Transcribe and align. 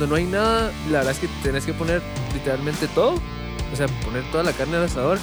cuando 0.00 0.16
no 0.16 0.18
hay 0.18 0.24
nada, 0.24 0.72
la 0.88 0.98
verdad 1.00 1.12
es 1.12 1.18
que 1.18 1.28
tenés 1.42 1.66
que 1.66 1.74
poner 1.74 2.02
literalmente 2.32 2.88
todo. 2.88 3.16
O 3.70 3.76
sea, 3.76 3.86
poner 4.02 4.24
toda 4.32 4.42
la 4.42 4.54
carne 4.54 4.78
al 4.78 4.84
asador 4.84 5.18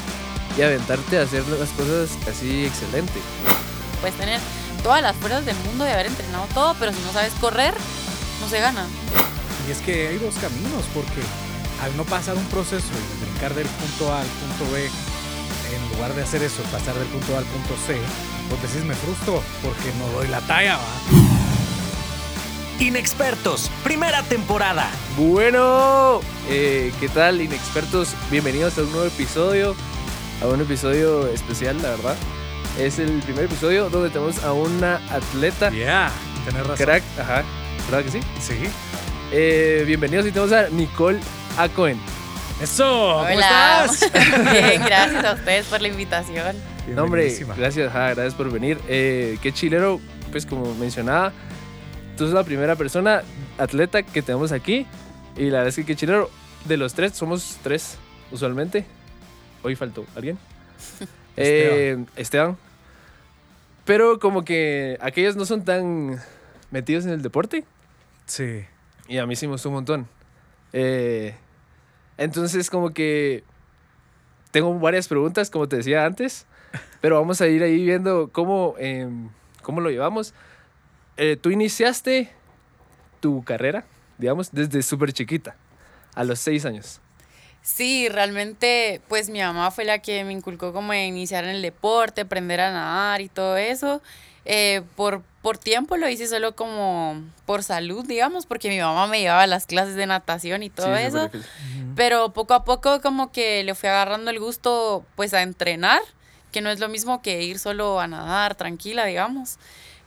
y 0.56 0.62
aventarte 0.62 1.18
a 1.18 1.24
hacer 1.24 1.42
las 1.48 1.70
cosas 1.70 2.16
así 2.30 2.66
excelente. 2.66 3.20
Puedes 4.00 4.16
tener 4.18 4.40
todas 4.84 5.02
las 5.02 5.16
fuerzas 5.16 5.48
del 5.48 5.56
mundo 5.66 5.84
de 5.84 5.94
haber 5.94 6.06
entrenado 6.06 6.46
todo, 6.54 6.76
pero 6.80 6.94
si 6.94 7.02
no 7.02 7.12
sabes 7.12 7.34
correr, 7.42 7.74
no 8.40 8.48
se 8.48 8.60
gana. 8.60 8.86
Y 9.68 9.72
es 9.72 9.80
que 9.80 10.10
hay 10.10 10.20
dos 10.20 10.36
caminos, 10.36 10.84
porque 10.94 11.24
al 11.82 11.98
no 11.98 12.04
pasar 12.04 12.36
un 12.36 12.46
proceso 12.46 12.86
y 12.86 13.26
brincar 13.26 13.56
del 13.56 13.66
punto 13.66 14.14
A 14.14 14.22
al 14.22 14.28
punto 14.28 14.72
B, 14.74 14.86
en 14.86 15.96
lugar 15.96 16.14
de 16.14 16.22
hacer 16.22 16.44
eso, 16.44 16.62
pasar 16.72 16.94
del 16.94 17.08
punto 17.08 17.34
A 17.34 17.40
al 17.40 17.46
punto 17.46 17.74
C, 17.88 17.98
pues 18.48 18.62
decís 18.62 18.86
me 18.86 18.94
frustro 18.94 19.42
porque 19.64 19.92
no 19.98 20.20
doy 20.20 20.28
la 20.28 20.42
talla, 20.42 20.78
va. 20.78 21.27
Inexpertos, 22.80 23.72
primera 23.84 24.22
temporada. 24.22 24.88
Bueno, 25.18 26.20
eh, 26.48 26.94
¿qué 27.00 27.10
tal, 27.10 27.42
inexpertos? 27.42 28.14
Bienvenidos 28.30 28.78
a 28.78 28.82
un 28.82 28.92
nuevo 28.92 29.08
episodio, 29.08 29.76
a 30.44 30.46
un 30.46 30.62
episodio 30.62 31.28
especial, 31.28 31.82
la 31.82 31.90
verdad. 31.90 32.16
Es 32.78 33.00
el 33.00 33.20
primer 33.24 33.46
episodio 33.46 33.90
donde 33.90 34.10
tenemos 34.12 34.44
a 34.44 34.54
una 34.54 34.98
atleta, 35.10 35.72
Yeah, 35.72 36.12
tenés 36.46 36.68
razón. 36.68 36.86
crack, 36.86 37.04
ajá, 37.20 37.44
¿verdad 37.90 38.04
que 38.06 38.12
sí? 38.12 38.20
Sí. 38.40 38.54
Eh, 39.32 39.84
bienvenidos 39.88 40.28
y 40.28 40.32
tenemos 40.32 40.52
a 40.54 40.70
Nicole 40.70 41.20
Acoen. 41.58 42.00
Eso, 42.62 42.84
¿cómo 42.86 43.36
Hola. 43.38 43.86
estás? 43.92 44.12
Bien, 44.52 44.84
gracias 44.86 45.26
a 45.26 45.34
ustedes 45.34 45.66
por 45.66 45.82
la 45.82 45.88
invitación. 45.88 46.56
No, 46.90 47.04
hombre, 47.06 47.36
gracias, 47.58 47.90
ajá, 47.90 48.14
gracias 48.14 48.36
por 48.36 48.52
venir. 48.52 48.80
Eh, 48.88 49.40
qué 49.42 49.52
chilero, 49.52 50.00
pues 50.32 50.46
como 50.46 50.76
mencionaba, 50.76 51.34
tú 52.18 52.26
sos 52.26 52.34
la 52.34 52.44
primera 52.44 52.76
persona 52.76 53.24
atleta 53.58 54.04
que 54.04 54.22
tenemos 54.22 54.52
aquí. 54.52 54.86
Y 55.38 55.46
la 55.46 55.60
verdad 55.60 55.68
es 55.68 55.76
que 55.76 55.86
qué 55.86 55.96
chilero, 55.96 56.30
de 56.66 56.78
los 56.78 56.94
tres, 56.94 57.14
somos 57.14 57.58
tres 57.64 57.98
usualmente. 58.32 58.86
Hoy 59.64 59.76
faltó 59.76 60.06
alguien. 60.16 60.38
Eh, 61.40 62.04
Esteban. 62.16 62.58
Pero 63.86 64.18
como 64.18 64.44
que 64.44 64.98
aquellos 65.02 65.36
no 65.36 65.46
son 65.46 65.64
tan 65.64 66.20
metidos 66.72 67.06
en 67.06 67.12
el 67.12 67.22
deporte. 67.22 67.64
Sí. 68.26 68.66
Y 69.08 69.20
a 69.20 69.28
mí 69.28 69.36
sí 69.36 69.46
me 69.46 69.52
gustó 69.52 69.70
un 69.70 69.76
montón. 69.76 70.08
Eh, 70.74 71.36
entonces, 72.18 72.72
como 72.72 72.92
que 72.92 73.44
tengo 74.50 74.74
varias 74.80 75.08
preguntas, 75.08 75.52
como 75.52 75.68
te 75.68 75.78
decía 75.78 76.06
antes, 76.06 76.48
pero 77.02 77.20
vamos 77.20 77.40
a 77.40 77.48
ir 77.48 77.62
ahí 77.62 77.86
viendo 77.86 78.32
cómo, 78.32 78.74
em, 78.80 79.30
cómo 79.62 79.80
lo 79.80 79.92
llevamos. 79.92 80.34
Eh, 81.18 81.38
tú 81.40 81.50
iniciaste 81.50 82.32
tu 83.20 83.44
carrera, 83.44 83.86
digamos, 84.18 84.52
desde 84.52 84.82
súper 84.84 85.14
chiquita, 85.14 85.56
a 86.16 86.24
los 86.24 86.40
seis 86.40 86.66
años. 86.66 87.00
Sí, 87.62 88.08
realmente, 88.08 89.02
pues 89.10 89.30
mi 89.30 89.40
mamá 89.40 89.72
fue 89.72 89.84
la 89.84 90.00
que 90.00 90.24
me 90.24 90.32
inculcó 90.32 90.72
como 90.72 90.94
a 90.94 91.04
iniciar 91.04 91.44
en 91.44 91.50
el 91.50 91.62
deporte, 91.62 92.22
aprender 92.22 92.62
a 92.62 92.72
nadar 92.72 93.20
y 93.22 93.28
todo 93.30 93.58
eso. 93.58 94.02
Eh, 94.46 94.84
por, 94.96 95.24
por 95.42 95.58
tiempo 95.58 95.98
lo 95.98 96.08
hice 96.08 96.28
solo 96.28 96.56
como 96.56 97.22
por 97.46 97.64
salud, 97.64 98.06
digamos, 98.08 98.46
porque 98.46 98.70
mi 98.70 98.80
mamá 98.80 99.08
me 99.08 99.20
llevaba 99.20 99.42
a 99.42 99.48
las 99.48 99.66
clases 99.66 99.96
de 99.96 100.06
natación 100.06 100.64
y 100.64 100.70
todo 100.70 100.96
Sí, 100.96 101.02
eso. 101.02 101.30
Pero 101.98 102.32
poco 102.32 102.54
a 102.54 102.64
poco 102.64 103.02
como 103.02 103.34
que 103.34 103.64
le 103.66 103.76
fui 103.76 103.90
agarrando 103.90 104.32
el 104.32 104.40
gusto 104.40 105.04
pues 105.18 105.34
a 105.34 105.42
entrenar, 105.42 106.00
que 106.54 106.62
no 106.62 106.70
es 106.70 106.80
lo 106.80 106.88
mismo 106.88 107.22
que 107.22 107.44
ir 107.44 107.60
solo 107.60 108.00
a 108.00 108.08
nadar 108.08 108.56
tranquila, 108.56 109.04
digamos. 109.04 109.58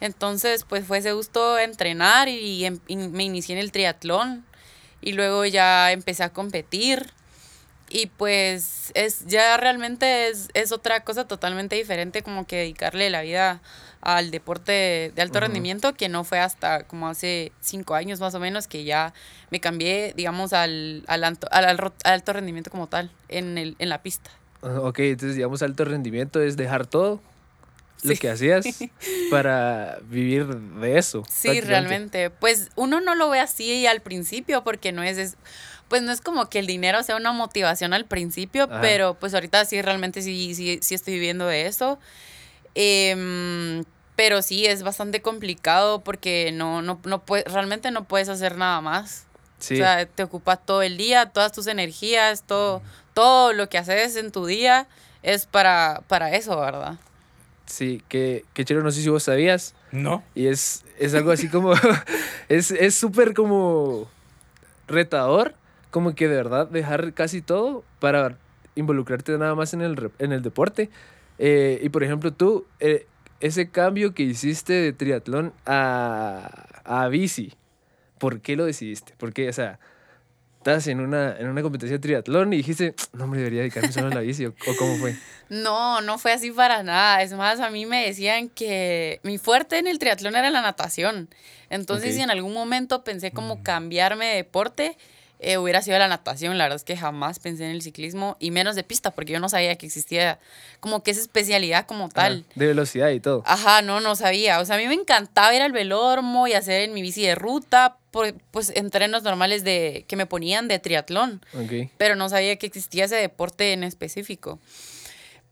Entonces 0.00 0.64
pues 0.64 0.84
fue 0.86 0.98
ese 0.98 1.12
gusto 1.12 1.58
entrenar 1.58 2.28
y, 2.28 2.64
em- 2.64 2.80
y 2.86 2.96
me 2.96 3.24
inicié 3.24 3.54
en 3.54 3.60
el 3.60 3.72
triatlón. 3.72 4.44
Y 5.02 5.12
luego 5.12 5.44
ya 5.46 5.92
empecé 5.92 6.22
a 6.24 6.30
competir. 6.32 7.10
Y 7.92 8.06
pues 8.06 8.92
es 8.94 9.26
ya 9.26 9.56
realmente 9.56 10.28
es, 10.28 10.48
es 10.54 10.70
otra 10.70 11.00
cosa 11.02 11.26
totalmente 11.26 11.74
diferente 11.74 12.22
como 12.22 12.46
que 12.46 12.56
dedicarle 12.56 13.10
la 13.10 13.22
vida 13.22 13.60
al 14.00 14.30
deporte 14.30 15.12
de 15.14 15.22
alto 15.22 15.40
rendimiento 15.40 15.92
que 15.94 16.08
no 16.08 16.22
fue 16.22 16.38
hasta 16.38 16.84
como 16.84 17.08
hace 17.08 17.50
cinco 17.60 17.94
años 17.96 18.20
más 18.20 18.34
o 18.34 18.40
menos 18.40 18.68
que 18.68 18.84
ya 18.84 19.12
me 19.50 19.58
cambié 19.60 20.14
digamos 20.16 20.52
al, 20.52 21.02
al, 21.08 21.24
alto, 21.24 21.48
al, 21.50 21.64
al 21.64 21.78
ro- 21.78 21.92
al 22.04 22.12
alto 22.14 22.32
rendimiento 22.32 22.70
como 22.70 22.86
tal 22.86 23.10
en, 23.28 23.58
el, 23.58 23.74
en 23.80 23.88
la 23.88 24.02
pista. 24.02 24.30
Ah, 24.62 24.78
Ok, 24.82 25.00
entonces 25.00 25.34
digamos 25.34 25.60
alto 25.62 25.84
rendimiento 25.84 26.40
es 26.40 26.56
dejar 26.56 26.86
todo 26.86 27.20
lo 28.02 28.14
que 28.16 28.30
hacías 28.30 28.64
para 29.30 29.98
vivir 30.04 30.46
de 30.46 30.98
eso. 30.98 31.24
Sí, 31.30 31.60
realmente. 31.60 32.30
Pues 32.30 32.68
uno 32.76 33.00
no 33.00 33.14
lo 33.14 33.28
ve 33.30 33.40
así 33.40 33.86
al 33.86 34.00
principio 34.00 34.62
porque 34.64 34.92
no 34.92 35.02
es, 35.02 35.18
es- 35.18 35.36
pues 35.88 36.02
no 36.02 36.12
es 36.12 36.20
como 36.20 36.48
que 36.48 36.60
el 36.60 36.66
dinero 36.68 37.02
sea 37.02 37.16
una 37.16 37.32
motivación 37.32 37.92
al 37.92 38.04
principio, 38.04 38.64
Ajá. 38.70 38.80
pero 38.80 39.14
pues 39.14 39.34
ahorita 39.34 39.64
sí, 39.64 39.82
realmente 39.82 40.22
sí, 40.22 40.54
sí, 40.54 40.78
sí 40.82 40.94
estoy 40.94 41.14
viviendo 41.14 41.46
de 41.46 41.66
eso. 41.66 41.98
Em, 42.74 43.84
pero 44.16 44.42
sí, 44.42 44.66
es 44.66 44.82
bastante 44.82 45.22
complicado 45.22 46.00
porque 46.02 46.50
no, 46.52 46.82
no, 46.82 47.00
no 47.04 47.24
puede, 47.24 47.44
realmente 47.44 47.90
no 47.90 48.04
puedes 48.04 48.28
hacer 48.28 48.56
nada 48.56 48.80
más. 48.80 49.26
Sí. 49.58 49.74
O 49.74 49.76
sea, 49.78 50.06
te 50.06 50.22
ocupa 50.22 50.56
todo 50.56 50.82
el 50.82 50.96
día, 50.96 51.26
todas 51.26 51.52
tus 51.52 51.66
energías, 51.66 52.44
todo, 52.44 52.82
todo 53.14 53.52
lo 53.52 53.68
que 53.68 53.78
haces 53.78 54.16
en 54.16 54.30
tu 54.30 54.46
día 54.46 54.86
es 55.22 55.46
para, 55.46 56.02
para 56.06 56.34
eso, 56.34 56.58
¿verdad? 56.58 56.94
Sí, 57.70 58.02
que, 58.08 58.44
que 58.52 58.64
chero, 58.64 58.82
no 58.82 58.90
sé 58.90 59.00
si 59.00 59.08
vos 59.08 59.22
sabías. 59.22 59.76
No. 59.92 60.24
Y 60.34 60.48
es, 60.48 60.84
es 60.98 61.14
algo 61.14 61.30
así 61.30 61.48
como. 61.48 61.72
es 62.48 62.72
es 62.72 62.96
súper 62.96 63.32
como. 63.32 64.10
retador. 64.88 65.54
Como 65.92 66.16
que 66.16 66.26
de 66.26 66.34
verdad 66.34 66.68
dejar 66.68 67.14
casi 67.14 67.42
todo 67.42 67.84
para 68.00 68.36
involucrarte 68.74 69.38
nada 69.38 69.54
más 69.54 69.72
en 69.72 69.82
el, 69.82 70.10
en 70.18 70.32
el 70.32 70.42
deporte. 70.42 70.90
Eh, 71.38 71.80
y 71.80 71.88
por 71.90 72.02
ejemplo, 72.02 72.32
tú, 72.32 72.66
eh, 72.80 73.06
ese 73.38 73.70
cambio 73.70 74.14
que 74.14 74.24
hiciste 74.24 74.72
de 74.72 74.92
triatlón 74.92 75.52
a, 75.64 76.66
a 76.84 77.08
bici, 77.08 77.54
¿por 78.18 78.40
qué 78.40 78.56
lo 78.56 78.64
decidiste? 78.64 79.14
Porque, 79.16 79.48
o 79.48 79.52
sea, 79.52 79.78
estás 80.60 80.86
en 80.88 81.00
una, 81.00 81.34
en 81.38 81.48
una 81.48 81.62
competencia 81.62 81.96
de 81.96 82.02
triatlón 82.02 82.52
y 82.52 82.58
dijiste, 82.58 82.94
no, 83.14 83.24
hombre, 83.24 83.40
debería 83.40 83.60
dedicarme 83.60 83.92
solo 83.92 84.08
a 84.08 84.10
la 84.10 84.20
bici. 84.20 84.44
¿O, 84.44 84.50
o 84.50 84.76
cómo 84.78 84.96
fue? 84.96 85.16
No, 85.48 86.02
no 86.02 86.18
fue 86.18 86.32
así 86.32 86.50
para 86.50 86.82
nada. 86.82 87.22
Es 87.22 87.32
más, 87.32 87.60
a 87.60 87.70
mí 87.70 87.86
me 87.86 88.06
decían 88.06 88.50
que 88.50 89.20
mi 89.22 89.38
fuerte 89.38 89.78
en 89.78 89.86
el 89.86 89.98
triatlón 89.98 90.36
era 90.36 90.50
la 90.50 90.60
natación. 90.60 91.30
Entonces, 91.70 92.14
si 92.14 92.20
en 92.20 92.30
algún 92.30 92.52
momento 92.52 93.04
pensé 93.04 93.30
como 93.30 93.62
cambiarme 93.62 94.26
de 94.26 94.36
deporte, 94.36 94.98
eh, 95.40 95.58
hubiera 95.58 95.82
sido 95.82 95.98
la 95.98 96.08
natación. 96.08 96.56
La 96.58 96.64
verdad 96.64 96.76
es 96.76 96.84
que 96.84 96.96
jamás 96.96 97.38
pensé 97.38 97.64
en 97.64 97.70
el 97.70 97.82
ciclismo 97.82 98.36
y 98.40 98.50
menos 98.50 98.76
de 98.76 98.84
pista, 98.84 99.10
porque 99.10 99.32
yo 99.32 99.40
no 99.40 99.48
sabía 99.48 99.76
que 99.76 99.86
existía 99.86 100.38
como 100.80 101.02
que 101.02 101.10
esa 101.10 101.20
especialidad 101.20 101.86
como 101.86 102.08
tal. 102.08 102.44
Ah, 102.48 102.52
de 102.54 102.66
velocidad 102.66 103.10
y 103.10 103.20
todo. 103.20 103.42
Ajá, 103.46 103.82
no, 103.82 104.00
no 104.00 104.16
sabía. 104.16 104.60
O 104.60 104.64
sea, 104.64 104.76
a 104.76 104.78
mí 104.78 104.86
me 104.86 104.94
encantaba 104.94 105.54
ir 105.54 105.62
al 105.62 105.72
velormo 105.72 106.46
y 106.46 106.52
hacer 106.52 106.82
en 106.82 106.94
mi 106.94 107.02
bici 107.02 107.22
de 107.22 107.34
ruta, 107.34 107.96
por- 108.10 108.34
pues 108.50 108.72
entrenos 108.74 109.22
normales 109.22 109.62
de 109.64 110.04
que 110.08 110.16
me 110.16 110.26
ponían 110.26 110.66
de 110.68 110.78
triatlón 110.80 111.40
pero 111.96 112.16
no 112.16 112.28
sabía 112.28 112.56
que 112.56 112.66
existía 112.66 113.04
ese 113.04 113.16
deporte 113.16 113.72
en 113.72 113.84
específico. 113.84 114.58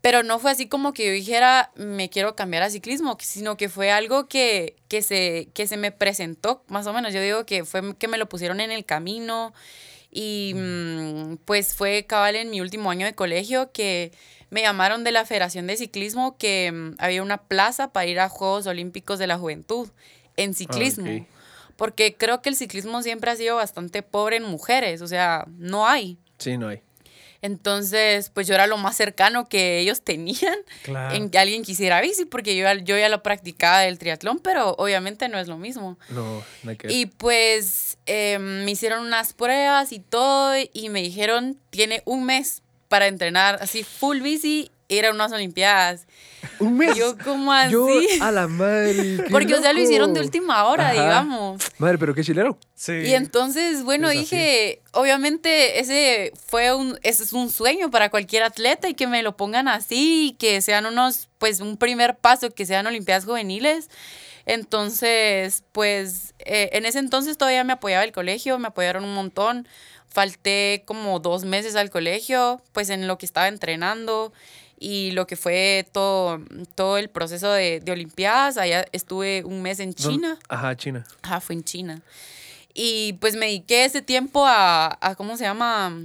Pero 0.01 0.23
no 0.23 0.39
fue 0.39 0.53
así 0.53 0.69
como 0.69 0.93
que 0.93 1.07
yo 1.07 1.13
dijera, 1.13 1.73
me 1.75 2.09
quiero 2.09 2.37
cambiar 2.37 2.63
a 2.63 2.71
ciclismo, 2.71 3.17
sino 3.21 3.57
que 3.57 3.69
fue 3.69 3.91
algo 3.91 4.29
que, 4.29 4.77
que, 4.89 5.03
se, 5.03 5.49
que 5.55 5.67
se 5.67 5.77
me 5.77 5.91
presentó, 5.91 6.63
más 6.69 6.87
o 6.87 6.93
menos. 6.93 7.13
Yo 7.13 7.21
digo 7.21 7.45
que 7.47 7.65
fue 7.65 7.97
que 7.97 8.07
me 8.07 8.19
lo 8.19 8.29
pusieron 8.29 8.61
en 8.61 8.71
el 8.71 8.85
camino 8.85 9.53
y 10.11 10.55
mm, 10.55 11.37
pues 11.45 11.75
fue 11.75 12.05
cabal 12.07 12.37
en 12.37 12.51
mi 12.51 12.61
último 12.61 12.91
año 12.91 13.07
de 13.07 13.15
colegio 13.15 13.73
que 13.73 14.13
me 14.51 14.63
llamaron 14.63 15.05
de 15.05 15.13
la 15.13 15.25
Federación 15.25 15.67
de 15.67 15.77
Ciclismo 15.77 16.39
que 16.39 16.71
mm, 16.73 16.95
había 16.99 17.23
una 17.23 17.39
plaza 17.39 17.93
para 17.93 18.07
ir 18.07 18.21
a 18.21 18.29
Juegos 18.29 18.67
Olímpicos 18.67 19.19
de 19.19 19.27
la 19.27 19.37
Juventud 19.37 19.89
en 20.37 20.55
ciclismo. 20.55 21.11
ok. 21.11 21.27
Porque 21.77 22.17
creo 22.17 22.43
que 22.43 22.49
el 22.49 22.57
ciclismo 22.57 23.03
siempre 23.03 23.31
ha 23.31 23.37
sido 23.37 23.57
bastante 23.57 24.03
pobre 24.03 24.37
en 24.37 24.43
mujeres, 24.43 25.01
o 25.01 25.07
sea, 25.07 25.45
no 25.59 25.87
hay. 25.87 26.19
Sí, 26.39 26.59
no 26.59 26.69
hay. 26.69 26.83
Entonces, 27.43 28.31
pues 28.35 28.47
yo 28.47 28.55
era 28.55 28.67
lo 28.67 28.77
más 28.79 28.97
cercano 28.97 29.49
que 29.49 29.79
ellos 29.79 30.03
tenían 30.03 30.57
Claro. 30.83 31.15
en 31.15 31.31
que 31.31 31.39
alguien 31.39 31.63
quisiera 31.63 32.01
bici, 32.01 32.25
porque 32.25 32.57
yo, 32.57 32.65
ya- 32.65 32.75
yo 32.83 32.99
ya 32.99 33.09
lo 33.09 33.23
practicaba 33.23 33.81
del 33.81 33.99
triatlón, 33.99 34.39
pero 34.41 34.75
obviamente 34.79 35.29
no 35.29 35.39
es 35.39 35.47
lo 35.49 35.57
mismo. 35.57 35.99
No, 36.11 36.43
nada 36.63 36.77
que. 36.77 36.93
Y 36.93 37.07
pues 37.07 37.99
eh, 38.07 38.39
me 38.39 38.71
hicieron 38.71 39.05
unas 39.07 39.33
pruebas 39.35 39.93
y 39.93 40.01
todo, 40.01 40.55
y 40.73 40.89
me 40.89 41.01
dijeron, 41.03 41.59
tiene 41.71 42.03
un 42.05 42.25
mes 42.25 42.63
para 42.89 43.07
entrenar 43.07 43.59
así 43.61 43.85
full 43.85 44.21
bici, 44.21 44.71
e 44.89 44.97
ir 44.97 45.07
a 45.07 45.11
unas 45.11 45.33
olimpiadas. 45.33 46.07
Un 46.61 46.77
mes. 46.77 46.97
Yo 46.97 47.17
como 47.19 47.53
así. 47.53 47.73
Yo 47.73 47.89
a 48.21 48.31
la 48.31 48.49
madre. 48.49 49.19
Porque, 49.31 49.55
o 49.55 49.61
sea, 49.61 49.73
lo 49.73 49.81
hicieron 49.81 50.15
de 50.15 50.21
loco. 50.21 50.27
última 50.27 50.65
hora, 50.65 50.91
Ajá. 50.91 50.93
digamos. 50.93 51.63
Madre, 51.79 51.99
pero 51.99 52.15
qué 52.15 52.23
chilero. 52.25 52.59
Sí. 52.75 52.93
Y 52.93 53.15
entonces, 53.15 53.83
bueno, 53.83 54.09
es 54.09 54.17
así. 54.17 54.21
dije, 54.21 54.83
obviamente 54.93 55.81
ese 55.81 56.33
fue 56.47 56.75
un, 56.75 56.99
ese 57.03 57.25
es 57.25 57.33
un 57.33 57.51
sueño 57.51 57.91
para 57.91 58.09
cualquier 58.11 58.45
atleta 58.45 58.89
y 58.89 58.95
que 58.95 59.07
me 59.07 59.23
lo 59.23 59.37
pongan 59.37 59.69
así 59.69 60.29
y 60.29 60.33
que 60.33 60.61
sean 60.63 60.87
unos, 60.87 61.29
pues 61.39 61.61
un 61.61 61.77
primer 61.77 62.17
paso, 62.17 62.51
que 62.51 62.67
sean 62.67 62.87
Olimpiadas 62.87 63.25
Juveniles. 63.25 63.91
Entonces, 64.47 65.65
pues 65.73 66.35
eh, 66.39 66.71
en 66.73 66.87
ese 66.87 66.99
entonces 66.99 67.37
todavía 67.37 67.65
me 67.65 67.75
apoyaba 67.75 68.05
el 68.05 68.13
colegio, 68.13 68.59
me 68.59 68.69
apoyaron 68.69 69.05
un 69.05 69.15
montón. 69.15 69.69
Falté 70.09 70.85
como 70.87 71.21
dos 71.21 71.45
meses 71.45 71.77
al 71.77 71.91
colegio, 71.91 72.63
pues 72.73 72.89
en 72.89 73.07
lo 73.07 73.19
que 73.19 73.27
estaba 73.27 73.47
entrenando 73.47 74.33
y 74.79 75.11
lo 75.11 75.27
que 75.27 75.37
fue 75.37 75.87
todo, 75.93 76.41
todo 76.75 76.99
el 76.99 77.11
proceso 77.11 77.51
de, 77.51 77.81
de 77.81 77.93
Olimpiadas. 77.93 78.57
Allá 78.59 78.87
estuve 78.93 79.43
un 79.45 79.63
mes 79.63 79.81
en 79.81 79.95
China. 79.95 80.39
Ajá, 80.49 80.77
China. 80.77 81.05
Ajá, 81.23 81.41
fue 81.41 81.57
en 81.57 81.65
China. 81.65 82.03
Y 82.75 83.15
pues 83.15 83.35
me 83.35 83.47
dediqué 83.47 83.85
ese 83.85 84.03
tiempo 84.03 84.47
a, 84.47 84.97
a, 85.01 85.15
¿cómo 85.17 85.37
se 85.37 85.45
llama? 85.45 86.01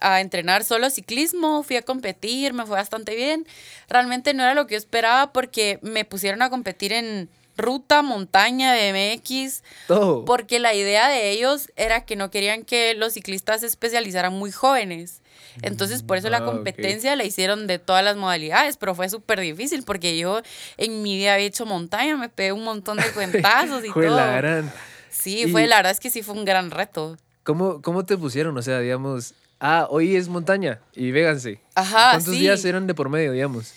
A 0.00 0.20
entrenar 0.22 0.64
solo 0.64 0.88
ciclismo, 0.88 1.62
fui 1.62 1.76
a 1.76 1.82
competir, 1.82 2.54
me 2.54 2.64
fue 2.64 2.76
bastante 2.76 3.14
bien. 3.14 3.46
Realmente 3.88 4.32
no 4.32 4.42
era 4.42 4.54
lo 4.54 4.66
que 4.66 4.74
yo 4.74 4.78
esperaba 4.78 5.32
porque 5.32 5.78
me 5.82 6.04
pusieron 6.04 6.40
a 6.40 6.48
competir 6.50 6.94
en 6.94 7.28
ruta, 7.58 8.00
montaña, 8.00 8.74
BMX, 8.74 9.62
Todo. 9.86 10.24
porque 10.24 10.58
la 10.58 10.74
idea 10.74 11.08
de 11.08 11.30
ellos 11.30 11.70
era 11.76 12.04
que 12.06 12.16
no 12.16 12.30
querían 12.30 12.64
que 12.64 12.94
los 12.94 13.12
ciclistas 13.12 13.60
se 13.60 13.66
especializaran 13.66 14.32
muy 14.32 14.50
jóvenes. 14.50 15.21
Entonces, 15.60 16.02
por 16.02 16.16
eso 16.16 16.30
la 16.30 16.38
Ah, 16.38 16.44
competencia 16.44 17.14
la 17.16 17.24
hicieron 17.24 17.66
de 17.66 17.78
todas 17.78 18.02
las 18.02 18.16
modalidades, 18.16 18.76
pero 18.78 18.94
fue 18.94 19.08
súper 19.10 19.40
difícil 19.40 19.82
porque 19.82 20.16
yo 20.16 20.40
en 20.78 21.02
mi 21.02 21.16
vida 21.16 21.34
había 21.34 21.46
hecho 21.46 21.66
montaña, 21.66 22.16
me 22.16 22.28
pegué 22.30 22.52
un 22.52 22.64
montón 22.64 22.96
de 22.96 23.04
cuentazos 23.14 23.84
y 23.84 23.88
Fue 23.90 24.06
todo. 24.06 24.16
la 24.16 24.36
gran. 24.38 24.72
Sí, 25.10 25.42
Y- 25.42 25.52
fue, 25.52 25.66
la 25.66 25.76
verdad 25.76 25.92
es 25.92 26.00
que 26.00 26.10
sí 26.10 26.22
fue 26.22 26.34
un 26.34 26.44
gran 26.44 26.70
reto. 26.70 27.18
¿Cómo, 27.42 27.82
¿Cómo 27.82 28.06
te 28.06 28.16
pusieron? 28.16 28.56
O 28.56 28.62
sea, 28.62 28.78
digamos, 28.78 29.34
ah, 29.60 29.86
hoy 29.90 30.16
es 30.16 30.28
montaña 30.28 30.80
y 30.94 31.10
véganse. 31.10 31.60
Ajá, 31.74 32.12
¿Cuántos 32.12 32.34
sí. 32.34 32.40
días 32.40 32.64
eran 32.64 32.86
de 32.86 32.94
por 32.94 33.08
medio, 33.08 33.32
digamos? 33.32 33.74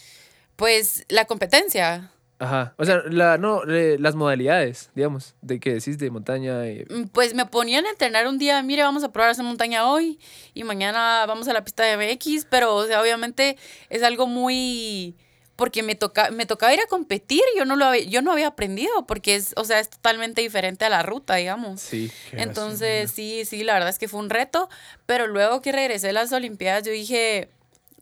Pues 0.56 1.04
la 1.10 1.25
competencia, 1.25 2.12
Ajá. 2.38 2.74
O 2.78 2.84
sea, 2.86 3.02
la, 3.10 3.38
no, 3.38 3.64
las 3.64 4.16
modalidades, 4.16 4.90
digamos, 4.94 5.36
de 5.42 5.60
que 5.60 5.76
decís 5.76 5.98
de 5.98 6.10
montaña. 6.12 6.68
y- 6.70 6.86
mm, 6.90 7.08
pues 7.14 7.34
me 7.34 7.46
ponían 7.46 7.86
a 7.86 7.90
entrenar 7.92 8.28
un 8.28 8.38
día, 8.38 8.62
mire, 8.62 8.84
vamos 8.84 9.04
a 9.04 9.12
probar 9.12 9.32
esa 9.32 9.44
montaña 9.44 9.90
hoy 9.90 10.20
y 10.54 10.64
mañana 10.66 11.26
vamos 11.28 11.48
a 11.48 11.54
la 11.54 11.64
pista 11.64 11.84
de 11.84 11.94
MX, 11.98 12.46
pero 12.50 12.76
o 12.76 12.86
sea, 12.86 13.02
obviamente 13.02 13.58
es 13.90 14.04
algo 14.04 14.28
muy 14.28 15.16
porque 15.56 15.84
me 15.84 15.96
toca 15.96 16.32
me 16.32 16.46
tocaba 16.46 16.74
ir 16.74 16.82
a 16.82 16.88
competir, 16.88 17.40
yo 17.58 17.64
no 17.64 17.78
lo 17.78 17.86
había, 17.86 18.04
yo 18.04 18.22
no 18.22 18.34
había 18.34 18.48
aprendido 18.48 19.06
porque 19.08 19.36
es, 19.36 19.54
o 19.56 19.64
sea, 19.64 19.80
es 19.80 19.90
totalmente 19.90 20.42
diferente 20.42 20.84
a 20.84 20.90
la 20.90 21.02
ruta, 21.04 21.36
digamos. 21.36 21.80
Sí. 21.80 22.12
Entonces, 22.34 23.12
sí, 23.12 23.46
sí, 23.46 23.64
la 23.64 23.74
verdad 23.76 23.88
es 23.90 23.98
que 23.98 24.10
fue 24.10 24.20
un 24.20 24.30
reto, 24.30 24.68
pero 25.06 25.28
luego 25.28 25.62
que 25.62 25.72
regresé 25.72 26.10
a 26.10 26.12
las 26.12 26.34
Olimpiadas 26.34 26.84
yo 26.84 26.92
dije, 26.92 27.48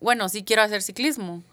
bueno, 0.00 0.28
sí 0.28 0.42
quiero 0.42 0.62
hacer 0.62 0.82
ciclismo. 0.82 1.44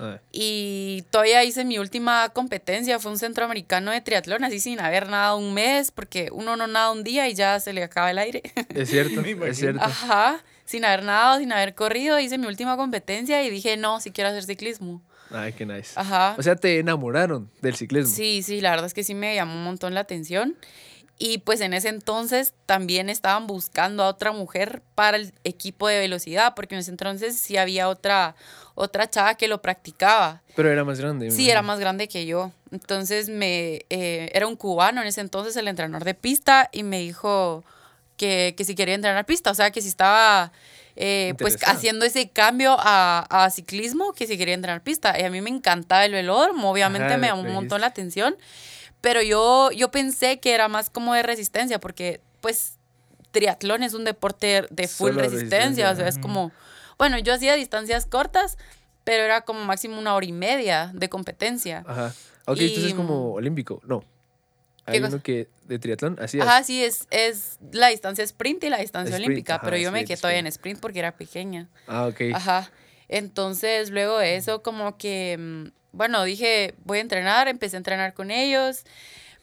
Ah, 0.00 0.18
Y 0.32 1.04
todavía 1.10 1.44
hice 1.44 1.64
mi 1.64 1.78
última 1.78 2.30
competencia, 2.30 2.98
fue 2.98 3.12
un 3.12 3.18
centroamericano 3.18 3.90
de 3.90 4.00
triatlón, 4.00 4.44
así 4.44 4.58
sin 4.58 4.80
haber 4.80 5.08
nadado 5.08 5.36
un 5.36 5.52
mes, 5.52 5.90
porque 5.90 6.30
uno 6.32 6.56
no 6.56 6.66
nada 6.66 6.90
un 6.90 7.04
día 7.04 7.28
y 7.28 7.34
ya 7.34 7.60
se 7.60 7.72
le 7.72 7.82
acaba 7.82 8.10
el 8.10 8.18
aire. 8.18 8.42
es 8.74 8.88
cierto, 8.90 9.20
es 9.46 9.58
cierto. 9.58 9.84
Ajá, 9.84 10.40
sin 10.64 10.84
haber 10.84 11.04
nadado, 11.04 11.38
sin 11.38 11.52
haber 11.52 11.74
corrido, 11.74 12.18
hice 12.18 12.38
mi 12.38 12.46
última 12.46 12.76
competencia 12.76 13.42
y 13.44 13.50
dije, 13.50 13.76
no, 13.76 14.00
sí 14.00 14.10
quiero 14.10 14.30
hacer 14.30 14.44
ciclismo. 14.44 15.02
Ay, 15.32 15.52
qué 15.52 15.64
nice. 15.64 15.92
Ajá. 15.94 16.34
O 16.38 16.42
sea, 16.42 16.56
te 16.56 16.78
enamoraron 16.78 17.50
del 17.60 17.76
ciclismo. 17.76 18.12
Sí, 18.14 18.42
sí, 18.42 18.60
la 18.60 18.70
verdad 18.70 18.86
es 18.86 18.94
que 18.94 19.04
sí 19.04 19.14
me 19.14 19.34
llamó 19.34 19.54
un 19.54 19.64
montón 19.64 19.94
la 19.94 20.00
atención. 20.00 20.56
Y 21.22 21.36
pues 21.36 21.60
en 21.60 21.74
ese 21.74 21.90
entonces 21.90 22.54
también 22.64 23.10
estaban 23.10 23.46
buscando 23.46 24.02
a 24.02 24.08
otra 24.08 24.32
mujer 24.32 24.80
para 24.94 25.18
el 25.18 25.34
equipo 25.44 25.86
de 25.86 25.98
velocidad, 25.98 26.54
porque 26.56 26.74
en 26.74 26.78
ese 26.78 26.90
entonces 26.90 27.38
sí 27.38 27.58
había 27.58 27.90
otra, 27.90 28.34
otra 28.74 29.10
chava 29.10 29.34
que 29.34 29.46
lo 29.46 29.60
practicaba. 29.60 30.40
Pero 30.56 30.70
era 30.70 30.82
más 30.82 30.98
grande. 30.98 31.30
Sí, 31.30 31.50
era 31.50 31.60
más 31.60 31.78
grande 31.78 32.08
que 32.08 32.24
yo. 32.24 32.52
Entonces 32.72 33.28
me 33.28 33.84
eh, 33.90 34.30
era 34.32 34.46
un 34.46 34.56
cubano 34.56 35.02
en 35.02 35.08
ese 35.08 35.20
entonces 35.20 35.54
el 35.56 35.68
entrenador 35.68 36.04
de 36.04 36.14
pista 36.14 36.70
y 36.72 36.84
me 36.84 37.00
dijo 37.00 37.64
que, 38.16 38.54
que 38.56 38.64
si 38.64 38.74
quería 38.74 38.94
entrenar 38.94 39.26
pista, 39.26 39.50
o 39.50 39.54
sea 39.54 39.70
que 39.70 39.82
si 39.82 39.88
estaba 39.88 40.52
eh, 40.96 41.34
pues 41.38 41.58
haciendo 41.66 42.06
ese 42.06 42.30
cambio 42.30 42.76
a, 42.78 43.26
a 43.28 43.50
ciclismo, 43.50 44.14
que 44.14 44.26
si 44.26 44.38
quería 44.38 44.54
entrenar 44.54 44.82
pista. 44.82 45.20
Y 45.20 45.24
a 45.24 45.30
mí 45.30 45.42
me 45.42 45.50
encantaba 45.50 46.06
el 46.06 46.12
velódromo, 46.12 46.70
obviamente 46.70 47.08
Ajá, 47.08 47.18
me 47.18 47.26
llamó 47.26 47.42
un 47.42 47.52
montón 47.52 47.82
la 47.82 47.88
atención, 47.88 48.36
pero 49.00 49.22
yo, 49.22 49.70
yo 49.72 49.90
pensé 49.90 50.40
que 50.40 50.52
era 50.54 50.68
más 50.68 50.90
como 50.90 51.14
de 51.14 51.22
resistencia, 51.22 51.78
porque 51.80 52.20
pues 52.40 52.76
triatlón 53.30 53.82
es 53.82 53.94
un 53.94 54.04
deporte 54.04 54.66
de 54.70 54.88
full 54.88 55.10
Solo 55.10 55.20
resistencia, 55.22 55.58
resistencia, 55.58 55.90
o 55.92 55.96
sea, 55.96 56.08
es 56.08 56.18
como, 56.18 56.52
bueno, 56.98 57.18
yo 57.18 57.32
hacía 57.34 57.54
distancias 57.54 58.06
cortas, 58.06 58.58
pero 59.04 59.22
era 59.22 59.42
como 59.42 59.64
máximo 59.64 59.98
una 59.98 60.14
hora 60.14 60.26
y 60.26 60.32
media 60.32 60.90
de 60.94 61.08
competencia. 61.08 61.84
Ajá. 61.86 62.14
Ok, 62.46 62.58
Y- 62.58 62.64
entonces 62.66 62.84
es 62.90 62.94
como 62.94 63.32
olímpico. 63.34 63.80
No. 63.86 64.00
¿Qué 64.86 64.92
Hay 64.96 65.00
cosa? 65.00 65.14
uno 65.14 65.22
que 65.22 65.48
de 65.66 65.78
triatlón, 65.78 66.18
así 66.20 66.38
es. 66.38 66.44
Ajá, 66.44 66.64
sí, 66.64 66.82
es, 66.82 67.06
es 67.10 67.58
la 67.70 67.88
distancia 67.88 68.24
sprint 68.24 68.64
y 68.64 68.70
la 68.70 68.78
distancia 68.78 69.14
Sprint, 69.14 69.28
olímpica, 69.28 69.54
ajá, 69.56 69.64
pero 69.64 69.76
yo 69.76 69.92
me 69.92 70.04
quedé 70.04 70.16
todavía 70.16 70.40
en 70.40 70.46
sprint. 70.48 70.76
sprint 70.76 70.80
porque 70.80 70.98
era 70.98 71.16
pequeña. 71.16 71.68
Ah, 71.86 72.06
ok. 72.08 72.20
Ajá. 72.34 72.70
Entonces, 73.08 73.90
luego 73.90 74.18
de 74.18 74.36
eso, 74.36 74.62
como 74.62 74.96
que, 74.96 75.36
mm, 75.38 75.79
bueno, 75.92 76.22
dije, 76.24 76.74
voy 76.84 76.98
a 76.98 77.00
entrenar, 77.02 77.48
empecé 77.48 77.76
a 77.76 77.78
entrenar 77.78 78.14
con 78.14 78.30
ellos, 78.30 78.84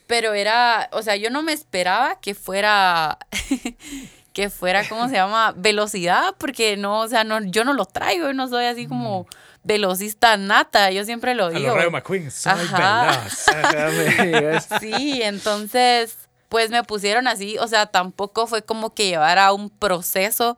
pero 0.07 0.33
era, 0.33 0.89
o 0.93 1.01
sea, 1.01 1.15
yo 1.15 1.29
no 1.29 1.41
me 1.43 1.53
esperaba 1.53 2.19
que 2.19 2.33
fuera, 2.35 3.17
que 4.33 4.49
fuera, 4.49 4.87
¿cómo 4.87 5.07
se 5.09 5.15
llama? 5.15 5.53
Velocidad, 5.55 6.35
porque 6.37 6.77
no, 6.77 7.01
o 7.01 7.07
sea, 7.07 7.23
no, 7.23 7.41
yo 7.43 7.63
no 7.65 7.73
lo 7.73 7.85
traigo, 7.85 8.27
yo 8.27 8.33
no 8.33 8.47
soy 8.47 8.65
así 8.65 8.87
como 8.87 9.27
velocista 9.63 10.37
nata, 10.37 10.91
yo 10.91 11.03
siempre 11.03 11.35
lo 11.35 11.45
A 11.47 11.49
digo. 11.49 11.67
los 11.67 11.75
Rayo 11.75 11.91
McQueen, 11.91 12.31
soy 12.31 12.53
veloz. 12.71 14.67
Sí, 14.79 15.21
entonces, 15.23 16.17
pues 16.49 16.69
me 16.69 16.83
pusieron 16.83 17.27
así, 17.27 17.57
o 17.57 17.67
sea, 17.67 17.87
tampoco 17.87 18.47
fue 18.47 18.61
como 18.63 18.93
que 18.93 19.07
llevara 19.07 19.51
un 19.51 19.69
proceso 19.69 20.57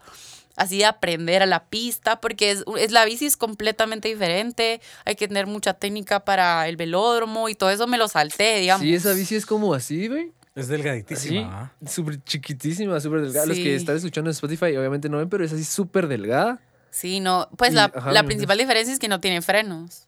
así 0.59 0.77
de 0.77 0.85
aprender 0.85 1.41
a 1.41 1.45
la 1.47 1.65
pista, 1.65 2.21
porque 2.21 2.51
es, 2.51 2.63
es 2.77 2.91
la 2.91 3.05
bici 3.05 3.25
es 3.25 3.37
completamente 3.37 4.07
diferente, 4.09 4.81
hay 5.05 5.15
que 5.15 5.27
tener 5.27 5.47
mucha 5.47 5.73
técnica 5.73 6.19
para 6.25 6.67
el 6.67 6.75
velódromo 6.77 7.49
y 7.49 7.55
todo 7.55 7.71
eso 7.71 7.87
me 7.87 7.97
lo 7.97 8.07
salté, 8.07 8.59
digamos. 8.59 8.83
Sí, 8.83 8.93
esa 8.93 9.13
bici 9.13 9.35
es 9.35 9.45
como 9.45 9.73
así, 9.73 10.07
güey. 10.07 10.31
Es 10.55 10.67
delgaditísima. 10.67 11.71
¿ah? 11.81 11.87
súper 11.89 12.21
chiquitísima, 12.23 12.99
súper 12.99 13.21
delgada. 13.21 13.45
Los 13.45 13.55
Sí. 13.57 13.63
que 13.63 13.75
están 13.75 13.95
escuchando 13.95 14.29
en 14.29 14.33
Spotify 14.33 14.75
obviamente 14.77 15.07
no 15.09 15.17
ven, 15.17 15.29
pero 15.29 15.43
es 15.45 15.53
así 15.53 15.63
súper 15.63 16.07
delgada. 16.07 16.59
Sí, 16.91 17.19
no, 17.19 17.47
pues 17.57 17.71
Y- 17.71 17.75
la, 17.75 17.91
ajá, 17.95 18.11
la 18.11 18.23
me 18.23 18.27
principal 18.27 18.57
diferencia 18.57 18.93
es 18.93 18.99
que 18.99 19.07
no 19.07 19.19
tiene 19.21 19.41
frenos 19.41 20.07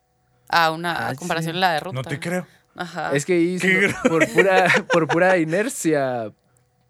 a 0.50 0.72
una 0.72 0.92
Ah, 0.94 1.10
a 1.10 1.16
comparación 1.16 1.54
sí. 1.54 1.58
a 1.58 1.62
la 1.62 1.74
de 1.74 1.80
ruta. 1.80 1.96
No 1.96 2.04
te 2.04 2.20
creo. 2.20 2.46
Ajá. 2.76 3.12
Es 3.14 3.26
que 3.26 3.60
no- 4.04 4.10
por 4.10 4.28
pura, 4.30 4.66
por 4.92 5.08
pura 5.08 5.38
inercia. 5.38 6.32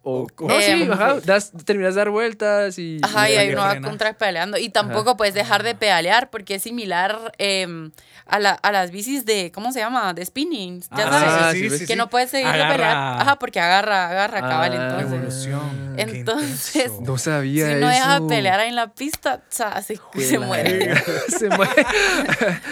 O, 0.04 0.26
no, 0.40 0.60
sí, 0.60 0.72
Em, 0.72 0.92
ajá, 0.92 1.18
das, 1.24 1.52
terminas 1.64 1.94
de 1.94 2.00
dar 2.00 2.10
vueltas 2.10 2.80
y... 2.80 3.00
Ajá, 3.04 3.30
y 3.30 3.34
y 3.34 3.38
ahí 3.38 3.50
uno 3.54 3.62
va 3.62 3.70
frenas. 3.72 3.90
contra 3.90 4.14
pedaleando. 4.14 4.58
Y 4.58 4.70
tampoco 4.70 5.16
puedes 5.16 5.36
dejar 5.36 5.62
de 5.62 5.76
pedalear 5.76 6.32
porque 6.32 6.56
es 6.56 6.64
similar 6.64 7.32
em, 7.38 7.92
a, 8.26 8.40
la- 8.40 8.54
a 8.54 8.72
las 8.72 8.90
bicis 8.90 9.26
de, 9.26 9.52
¿cómo 9.54 9.72
se 9.72 9.80
llama? 9.80 10.14
De 10.16 10.26
spinning. 10.26 10.82
Ya 10.82 11.08
Ah, 11.08 11.12
sabes. 11.40 11.54
sí, 11.60 11.70
sí, 11.70 11.78
sí, 11.80 11.86
que 11.86 11.96
no 11.96 12.10
puedes 12.10 12.32
seguir 12.32 12.48
de 12.48 12.54
Agarra- 12.54 12.72
pelear. 12.72 12.98
Ajá, 13.22 13.36
porque 13.38 13.60
agarra, 13.60 14.10
agarra, 14.10 14.42
cabal. 14.42 14.72
Ah, 14.74 14.86
Entonces, 15.02 15.46
Evolución. 15.46 15.94
Entonces. 15.98 16.92
No 17.02 17.18
si 17.20 17.24
sabía 17.26 17.66
uno 17.66 17.76
eso. 17.76 17.88
deja 17.88 18.20
de 18.22 18.28
pelear 18.28 18.60
ahí 18.60 18.70
en 18.70 18.76
la 18.78 18.88
pista, 18.94 19.36
o 19.36 19.54
sea, 19.54 19.82
se, 19.84 20.00
se 20.20 20.40
muere. 20.40 20.96
se 21.28 21.48
muere. 21.50 21.86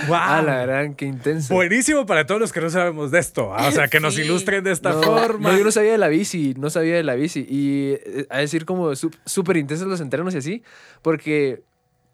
Wow. 0.07 0.15
A 0.17 0.41
la 0.41 0.55
gran, 0.65 0.95
qué 0.95 1.05
intenso. 1.05 1.53
Buenísimo 1.53 2.07
para 2.07 2.25
todos 2.25 2.41
los 2.41 2.51
que 2.51 2.61
no 2.61 2.71
sabemos 2.71 3.11
de 3.11 3.19
esto. 3.19 3.53
¿ah? 3.55 3.67
O 3.67 3.71
sea, 3.71 3.87
que 3.87 3.99
nos 3.99 4.17
ilustren 4.17 4.63
de 4.63 4.71
esta 4.71 4.93
no, 4.93 5.03
forma. 5.03 5.51
no, 5.51 5.57
yo 5.57 5.63
no 5.63 5.71
sabía 5.71 5.91
de 5.91 5.97
la 5.99 6.07
bici, 6.07 6.55
no 6.57 6.71
sabía 6.71 6.95
de 6.95 7.03
la 7.03 7.13
bici. 7.13 7.18
Y 7.25 7.93
eh, 7.93 8.27
a 8.29 8.39
decir 8.39 8.65
como 8.65 8.93
súper 8.95 9.57
intensos 9.57 9.87
los 9.87 10.01
entrenos 10.01 10.33
y 10.35 10.37
así, 10.37 10.63
porque 11.01 11.63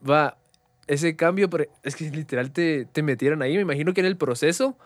va, 0.07 0.37
ese 0.87 1.15
cambio, 1.15 1.49
pero 1.49 1.65
es 1.83 1.95
que 1.95 2.09
literal 2.09 2.51
te, 2.51 2.85
te 2.85 3.03
metieron 3.03 3.41
ahí, 3.41 3.55
me 3.55 3.61
imagino 3.61 3.93
que 3.93 4.01
en 4.01 4.07
el 4.07 4.17
proceso 4.17 4.77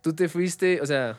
tú 0.00 0.14
te 0.14 0.28
fuiste, 0.28 0.80
o 0.80 0.86
sea... 0.86 1.16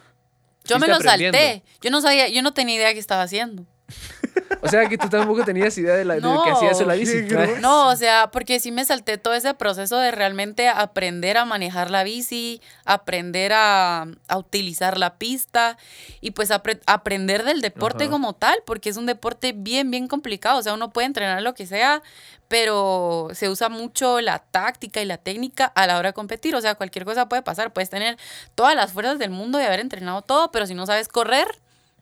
Yo 0.63 0.77
me 0.77 0.87
lo 0.87 0.99
salté. 0.99 1.63
Yo 1.81 1.89
no 1.89 2.01
sabía, 2.01 2.29
yo 2.29 2.41
no 2.41 2.53
tenía 2.53 2.75
idea 2.75 2.93
qué 2.93 2.99
estaba 2.99 3.23
haciendo. 3.23 3.65
O 4.61 4.67
sea 4.67 4.87
que 4.87 4.97
tú 4.97 5.09
tampoco 5.09 5.43
tenías 5.43 5.77
idea 5.77 5.95
de, 5.95 6.05
la, 6.05 6.15
de 6.15 6.21
lo 6.21 6.43
que 6.43 6.49
No, 6.51 6.55
hacía 6.55 6.71
eso 6.71 6.85
la 6.85 6.93
bici. 6.93 7.25
No, 7.61 7.87
o 7.89 7.95
sea, 7.95 8.29
porque 8.31 8.59
sí 8.59 8.71
me 8.71 8.85
salté 8.85 9.17
todo 9.17 9.33
ese 9.33 9.53
proceso 9.53 9.97
de 9.97 10.11
realmente 10.11 10.67
aprender 10.69 11.37
a 11.37 11.45
manejar 11.45 11.89
la 11.89 12.03
bici, 12.03 12.61
aprender 12.85 13.53
a, 13.53 14.05
a 14.27 14.37
utilizar 14.37 14.97
la 14.97 15.15
pista 15.15 15.77
y 16.21 16.31
pues 16.31 16.51
apre- 16.51 16.79
aprender 16.85 17.43
del 17.43 17.61
deporte 17.61 18.03
Ajá. 18.05 18.11
como 18.11 18.33
tal, 18.33 18.55
porque 18.65 18.89
es 18.89 18.97
un 18.97 19.05
deporte 19.05 19.53
bien, 19.55 19.89
bien 19.91 20.07
complicado. 20.07 20.59
O 20.59 20.63
sea, 20.63 20.73
uno 20.73 20.91
puede 20.91 21.07
entrenar 21.07 21.41
lo 21.41 21.53
que 21.53 21.65
sea, 21.65 22.01
pero 22.47 23.29
se 23.33 23.49
usa 23.49 23.69
mucho 23.69 24.19
la 24.21 24.39
táctica 24.39 25.01
y 25.01 25.05
la 25.05 25.17
técnica 25.17 25.65
a 25.65 25.87
la 25.87 25.97
hora 25.97 26.09
de 26.09 26.13
competir. 26.13 26.53
O 26.55 26.61
sea, 26.61 26.75
cualquier 26.75 27.05
cosa 27.05 27.27
puede 27.29 27.41
pasar. 27.41 27.71
Puedes 27.73 27.89
tener 27.89 28.17
todas 28.55 28.75
las 28.75 28.91
fuerzas 28.91 29.17
del 29.19 29.29
mundo 29.31 29.59
y 29.59 29.63
haber 29.63 29.79
entrenado 29.79 30.21
todo, 30.21 30.51
pero 30.51 30.65
si 30.67 30.73
no 30.73 30.85
sabes 30.85 31.07
correr, 31.07 31.47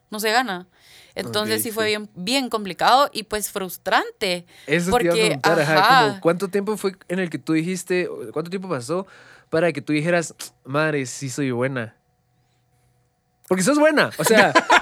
no 0.10 0.20
se 0.20 0.32
gana. 0.32 0.68
Entonces 1.16 1.64
sí 1.64 1.72
fue 1.72 1.86
sí. 1.86 1.90
bien, 1.90 2.10
bien 2.16 2.50
complicado 2.50 3.10
y 3.12 3.24
pues 3.24 3.52
frustrante. 3.52 4.46
Eso 4.68 4.96
te 4.98 5.04
iba 5.04 5.14
a 5.14 5.16
Porque, 5.16 5.26
preguntar, 5.26 5.60
ajá, 5.60 5.80
ajá. 5.80 6.08
como, 6.08 6.22
¿cuánto 6.22 6.48
tiempo 6.48 6.78
fue 6.78 6.96
en 7.08 7.20
el 7.20 7.30
que 7.30 7.40
tú 7.40 7.54
dijiste, 7.54 8.08
cuánto 8.32 8.50
tiempo 8.50 8.70
pasó 8.70 9.06
para 9.50 9.74
que 9.74 9.82
tú 9.82 9.92
dijeras, 9.92 10.34
madre, 10.64 11.06
sí 11.06 11.30
soy 11.30 11.52
buena? 11.52 11.96
Porque 13.48 13.64
sos 13.64 13.80
buena. 13.80 14.12
O 14.18 14.24
sea, 14.24 14.54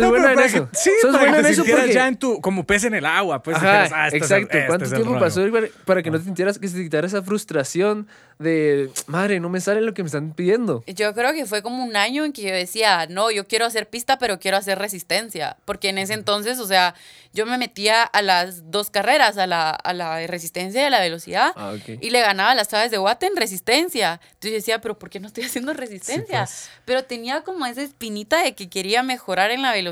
sos 0.00 0.02
No, 0.02 0.10
buena 0.10 0.26
pero 0.28 0.30
en 0.30 0.34
para 0.36 0.46
eso. 0.46 0.70
que- 0.70 0.76
sí, 0.76 0.90
sos 1.02 1.12
para 1.16 1.30
que 1.32 1.36
en 1.38 1.42
te 1.44 1.54
sintieras 1.54 1.80
porque... 1.82 1.94
ya 1.94 2.08
en 2.08 2.16
tu, 2.18 2.40
como 2.40 2.64
pez 2.64 2.84
en 2.84 2.94
el 2.94 3.06
agua. 3.06 3.42
Pues, 3.42 3.56
Ajá, 3.56 3.66
dijeras, 3.82 3.92
ah, 3.94 4.06
este 4.06 4.16
es 4.18 4.30
el- 4.30 4.36
exacto. 4.42 4.56
este 4.56 4.66
¿Cuánto 4.68 4.84
es 4.84 4.92
el 4.92 5.02
tiempo 5.02 5.18
pasó 5.20 5.40
para, 5.84 6.02
que 6.02 6.10
no 6.10 6.18
te 6.18 6.24
sintieras, 6.24 6.58
que 6.58 6.68
se 6.68 6.82
quitara 6.82 7.06
esa 7.06 7.22
frustración 7.22 8.06
de, 8.38 8.90
madre, 9.06 9.40
no 9.40 9.48
me 9.48 9.60
sale 9.60 9.80
lo 9.80 9.94
que 9.94 10.02
me 10.02 10.06
están 10.08 10.32
pidiendo? 10.32 10.84
Yo 10.86 11.14
creo 11.14 11.32
que 11.32 11.46
fue 11.46 11.62
como 11.62 11.82
un 11.84 11.96
año 11.96 12.24
en 12.24 12.32
que 12.32 12.42
yo 12.42 12.54
decía, 12.54 13.06
no, 13.08 13.30
yo 13.30 13.46
quiero 13.46 13.64
hacer 13.66 13.88
pista, 13.88 14.18
pero 14.18 14.38
quiero 14.38 14.56
hacer 14.56 14.78
resistencia. 14.78 15.56
Porque 15.64 15.88
en 15.88 15.98
ese 15.98 16.14
entonces, 16.14 16.58
o 16.58 16.66
sea, 16.66 16.94
yo 17.32 17.46
me 17.46 17.56
metía 17.58 18.02
a 18.02 18.22
las 18.22 18.70
dos 18.70 18.90
carreras, 18.90 19.38
a 19.38 19.46
la, 19.46 19.70
a 19.70 19.92
la 19.92 20.26
resistencia 20.26 20.82
y 20.82 20.84
a 20.84 20.90
la 20.90 21.00
velocidad. 21.00 21.52
Ah, 21.56 21.72
ok. 21.74 21.98
Y 22.00 22.10
le 22.10 22.20
ganaba 22.20 22.54
las 22.54 22.68
tablas 22.68 22.90
de 22.90 22.98
Watt 22.98 23.22
en 23.22 23.36
resistencia. 23.36 24.20
Entonces 24.22 24.50
yo 24.50 24.56
decía, 24.56 24.80
pero 24.80 24.98
¿por 24.98 25.10
qué 25.10 25.20
no 25.20 25.26
estoy 25.28 25.44
haciendo 25.44 25.72
resistencia? 25.72 26.40
pues. 26.40 26.68
Pero 26.84 27.04
tenía 27.04 27.42
como 27.42 27.64
esa 27.66 27.82
espinita 27.82 28.42
de 28.42 28.54
que 28.54 28.68
quería 28.68 29.02
mejorar 29.02 29.50
en 29.50 29.62
la 29.62 29.72
velocidad. 29.72 29.85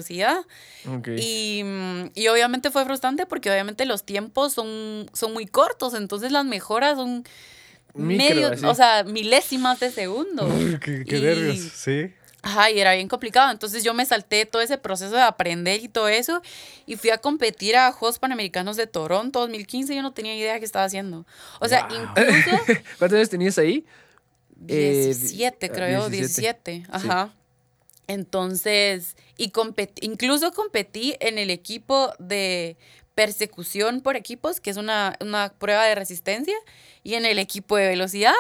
Ok. 0.88 1.08
Y, 1.18 1.62
mm, 1.64 2.10
y 2.14 2.28
obviamente 2.28 2.70
fue 2.70 2.84
frustrante 2.84 3.26
porque 3.26 3.50
obviamente 3.50 3.84
los 3.86 4.04
tiempos 4.04 4.52
son, 4.52 5.10
son 5.12 5.32
muy 5.32 5.46
cortos, 5.46 5.94
entonces 5.94 6.32
las 6.32 6.44
mejoras 6.44 6.96
son 6.96 7.24
Micro, 7.94 8.34
medio, 8.34 8.48
así. 8.52 8.64
o 8.66 8.74
sea, 8.74 9.04
milésimas 9.04 9.78
de 9.80 9.90
segundo. 9.90 10.48
Qué, 10.82 11.04
qué 11.04 11.18
Y- 11.18 11.20
nervios. 11.20 11.58
Sí. 11.74 12.12
Ajá, 12.46 12.70
y 12.70 12.78
era 12.78 12.92
bien 12.94 13.08
complicado. 13.08 13.50
Entonces 13.50 13.82
yo 13.84 13.94
me 13.94 14.04
salté 14.04 14.44
todo 14.44 14.60
ese 14.60 14.76
proceso 14.76 15.14
de 15.14 15.22
aprender 15.22 15.82
y 15.82 15.88
todo 15.88 16.08
eso 16.08 16.42
y 16.84 16.96
fui 16.96 17.08
a 17.08 17.16
competir 17.16 17.74
a 17.74 17.90
Juegos 17.90 18.18
Panamericanos 18.18 18.76
de 18.76 18.86
Toronto 18.86 19.40
2015. 19.40 19.94
Yo 19.96 20.02
no 20.02 20.12
tenía 20.12 20.36
idea 20.36 20.58
qué 20.58 20.66
estaba 20.66 20.84
haciendo. 20.84 21.24
O 21.60 21.68
sea, 21.68 21.88
Wow. 21.88 21.98
incluso 22.02 22.50
¿Cuántos 22.98 23.16
años 23.16 23.30
tenías 23.30 23.56
ahí? 23.56 23.86
Eh, 24.68 25.04
17, 25.06 25.66
ah, 25.66 25.72
creo 25.72 26.00
yo, 26.02 26.10
17. 26.10 26.70
17. 26.72 26.86
Ajá. 26.92 27.32
Entonces, 28.06 29.16
y 29.36 29.50
compet- 29.50 29.98
incluso 30.00 30.52
competí 30.52 31.16
en 31.20 31.38
el 31.38 31.50
equipo 31.50 32.12
de 32.18 32.76
persecución 33.14 34.00
por 34.00 34.16
equipos, 34.16 34.60
que 34.60 34.70
es 34.70 34.76
una, 34.76 35.16
una 35.20 35.52
prueba 35.58 35.84
de 35.84 35.94
resistencia, 35.94 36.56
y 37.02 37.14
en 37.14 37.24
el 37.26 37.38
equipo 37.38 37.76
de 37.76 37.88
velocidad. 37.88 38.34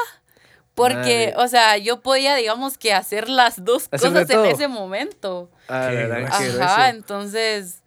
Porque, 0.74 1.32
Madre. 1.32 1.34
o 1.36 1.46
sea, 1.48 1.76
yo 1.78 2.00
podía, 2.00 2.34
digamos 2.34 2.76
que 2.78 2.92
hacer 2.92 3.28
las 3.28 3.64
dos 3.64 3.88
cosas 3.88 4.28
en 4.28 4.44
ese 4.46 4.66
momento. 4.66 5.48
Ah, 5.68 5.82
la 5.82 5.90
verdad, 5.92 6.60
Ajá, 6.60 6.88
entonces, 6.90 7.83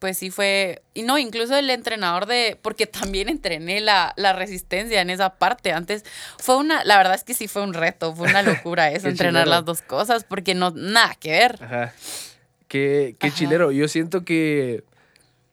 pues 0.00 0.18
sí 0.18 0.30
fue, 0.32 0.82
y 0.94 1.02
no, 1.02 1.18
incluso 1.18 1.56
el 1.56 1.70
entrenador 1.70 2.26
de, 2.26 2.58
porque 2.60 2.86
también 2.86 3.28
entrené 3.28 3.80
la, 3.80 4.12
la 4.16 4.32
resistencia 4.32 5.00
en 5.00 5.10
esa 5.10 5.36
parte 5.36 5.72
antes, 5.72 6.04
fue 6.38 6.56
una, 6.56 6.82
la 6.84 6.96
verdad 6.96 7.14
es 7.14 7.22
que 7.22 7.34
sí 7.34 7.46
fue 7.46 7.62
un 7.62 7.74
reto, 7.74 8.16
fue 8.16 8.28
una 8.28 8.42
locura 8.42 8.90
eso, 8.90 9.06
entrenar 9.06 9.44
chilero. 9.44 9.56
las 9.58 9.64
dos 9.64 9.82
cosas, 9.82 10.24
porque 10.24 10.54
no, 10.54 10.70
nada 10.72 11.14
que 11.20 11.30
ver. 11.30 11.58
Ajá. 11.62 11.94
Qué, 12.66 13.14
qué 13.18 13.28
Ajá. 13.28 13.36
chilero. 13.36 13.70
Yo 13.70 13.86
siento 13.88 14.24
que 14.24 14.82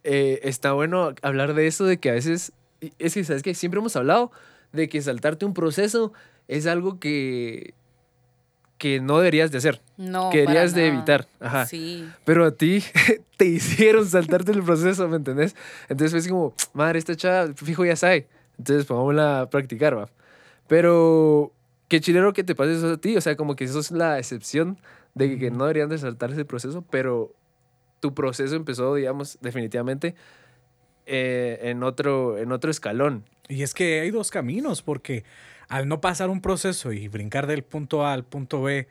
eh, 0.03 0.39
está 0.43 0.71
bueno 0.71 1.13
hablar 1.21 1.53
de 1.53 1.67
eso, 1.67 1.85
de 1.85 1.97
que 1.97 2.09
a 2.09 2.13
veces, 2.13 2.53
es 2.99 3.13
que, 3.13 3.23
¿sabes 3.23 3.43
qué? 3.43 3.53
Siempre 3.53 3.79
hemos 3.79 3.95
hablado 3.95 4.31
de 4.71 4.87
que 4.87 5.01
saltarte 5.01 5.45
un 5.45 5.53
proceso 5.53 6.13
es 6.47 6.67
algo 6.67 6.99
que, 6.99 7.73
que 8.77 8.99
no 9.01 9.17
deberías 9.17 9.51
de 9.51 9.57
hacer, 9.57 9.81
No. 9.97 10.29
que 10.29 10.43
para 10.43 10.53
deberías 10.53 10.75
de 10.75 10.87
evitar. 10.87 11.27
Ajá. 11.39 11.65
Sí. 11.65 12.07
Pero 12.25 12.45
a 12.45 12.51
ti 12.51 12.83
te 13.37 13.45
hicieron 13.45 14.05
saltarte 14.05 14.51
el 14.51 14.63
proceso, 14.63 15.07
¿me 15.07 15.17
entendés? 15.17 15.55
Entonces 15.89 16.11
fue 16.11 16.19
así 16.19 16.29
como, 16.29 16.53
madre, 16.73 16.99
esta 16.99 17.15
chava, 17.15 17.53
fijo, 17.55 17.85
ya 17.85 17.95
sabe. 17.95 18.27
Entonces 18.57 18.85
pongámosla 18.85 19.41
a 19.41 19.49
practicar, 19.49 19.97
va. 19.97 20.09
Pero 20.67 21.51
qué 21.87 22.01
chilero 22.01 22.33
que 22.33 22.43
te 22.43 22.55
pase 22.55 22.73
eso 22.73 22.93
a 22.93 22.97
ti. 22.97 23.15
O 23.17 23.21
sea, 23.21 23.35
como 23.35 23.55
que 23.55 23.63
eso 23.63 23.79
es 23.79 23.91
la 23.91 24.19
excepción 24.19 24.79
de 25.15 25.29
que, 25.29 25.39
que 25.39 25.51
no 25.51 25.63
deberían 25.65 25.89
de 25.89 25.97
saltar 25.97 26.31
ese 26.31 26.45
proceso, 26.45 26.83
pero 26.89 27.33
tu 27.99 28.13
proceso 28.13 28.55
empezó, 28.55 28.93
digamos, 28.93 29.37
definitivamente 29.41 30.13
eh, 31.05 31.59
en, 31.63 31.83
otro, 31.83 32.37
en 32.37 32.51
otro 32.51 32.69
escalón. 32.69 33.23
Y 33.47 33.63
es 33.63 33.73
que 33.73 34.01
hay 34.01 34.11
dos 34.11 34.29
caminos, 34.29 34.81
porque 34.81 35.23
al 35.69 35.87
no 35.87 36.01
pasar 36.01 36.29
un 36.29 36.41
proceso 36.41 36.91
y 36.93 37.07
brincar 37.07 37.47
del 37.47 37.63
punto 37.63 38.05
A 38.05 38.13
al 38.13 38.23
punto 38.23 38.61
B, 38.61 38.87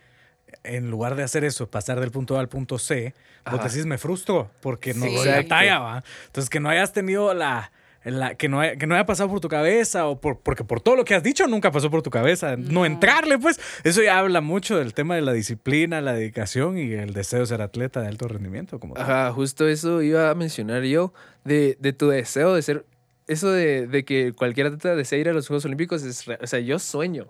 en 0.62 0.90
lugar 0.90 1.16
de 1.16 1.22
hacer 1.22 1.44
eso, 1.44 1.68
pasar 1.70 2.00
del 2.00 2.10
punto 2.10 2.36
A 2.36 2.40
al 2.40 2.48
punto 2.48 2.78
C, 2.78 3.14
vos 3.44 3.54
Ajá. 3.60 3.68
decís, 3.68 3.86
me 3.86 3.98
frustro 3.98 4.50
porque 4.60 4.94
no 4.94 5.06
Sí. 5.06 5.14
doy 5.14 5.26
la 5.28 5.46
talla, 5.46 5.78
¿va? 5.80 6.04
Entonces, 6.26 6.48
que 6.50 6.60
no 6.60 6.68
hayas 6.68 6.92
tenido 6.92 7.34
la... 7.34 7.72
la- 8.04 8.36
que, 8.36 8.48
no 8.48 8.60
haya, 8.60 8.76
que 8.76 8.86
no 8.86 8.94
haya 8.94 9.04
pasado 9.06 9.28
por 9.28 9.40
tu 9.40 9.48
cabeza 9.48 10.06
o 10.06 10.20
por, 10.20 10.38
porque 10.38 10.62
por 10.62 10.80
todo 10.80 10.94
lo 10.94 11.04
que 11.04 11.14
has 11.16 11.22
dicho 11.24 11.46
nunca 11.48 11.72
pasó 11.72 11.90
por 11.90 12.02
tu 12.02 12.10
cabeza. 12.10 12.56
No. 12.56 12.70
No. 12.80 12.86
entrarle, 12.86 13.36
pues. 13.38 13.58
Eso 13.82 14.00
ya 14.02 14.18
habla 14.20 14.40
mucho 14.40 14.78
del 14.78 14.94
tema 14.94 15.16
de 15.16 15.22
la 15.22 15.32
disciplina, 15.32 16.00
la 16.00 16.12
dedicación 16.12 16.78
y 16.78 16.92
el 16.92 17.12
deseo 17.12 17.40
de 17.40 17.46
ser 17.46 17.62
atleta 17.62 18.00
de 18.00 18.06
alto 18.08 18.28
rendimiento. 18.28 18.78
Como 18.78 18.94
tal. 18.94 19.02
Ajá, 19.02 19.32
justo 19.32 19.66
eso 19.66 20.02
iba 20.02 20.30
a 20.30 20.34
mencionar 20.36 20.82
yo, 20.84 21.12
de, 21.44 21.76
de 21.80 21.92
tu 21.92 22.08
deseo 22.08 22.54
de 22.54 22.62
ser, 22.62 22.84
eso 23.26 23.50
de, 23.50 23.86
de 23.86 24.04
que 24.04 24.32
cualquier 24.32 24.68
atleta 24.68 24.94
desea 24.94 25.18
ir 25.18 25.28
a 25.28 25.32
los 25.32 25.46
Juegos 25.48 25.64
Olímpicos, 25.64 26.02
es, 26.02 26.24
o 26.28 26.46
sea, 26.46 26.60
yo 26.60 26.78
sueño. 26.78 27.26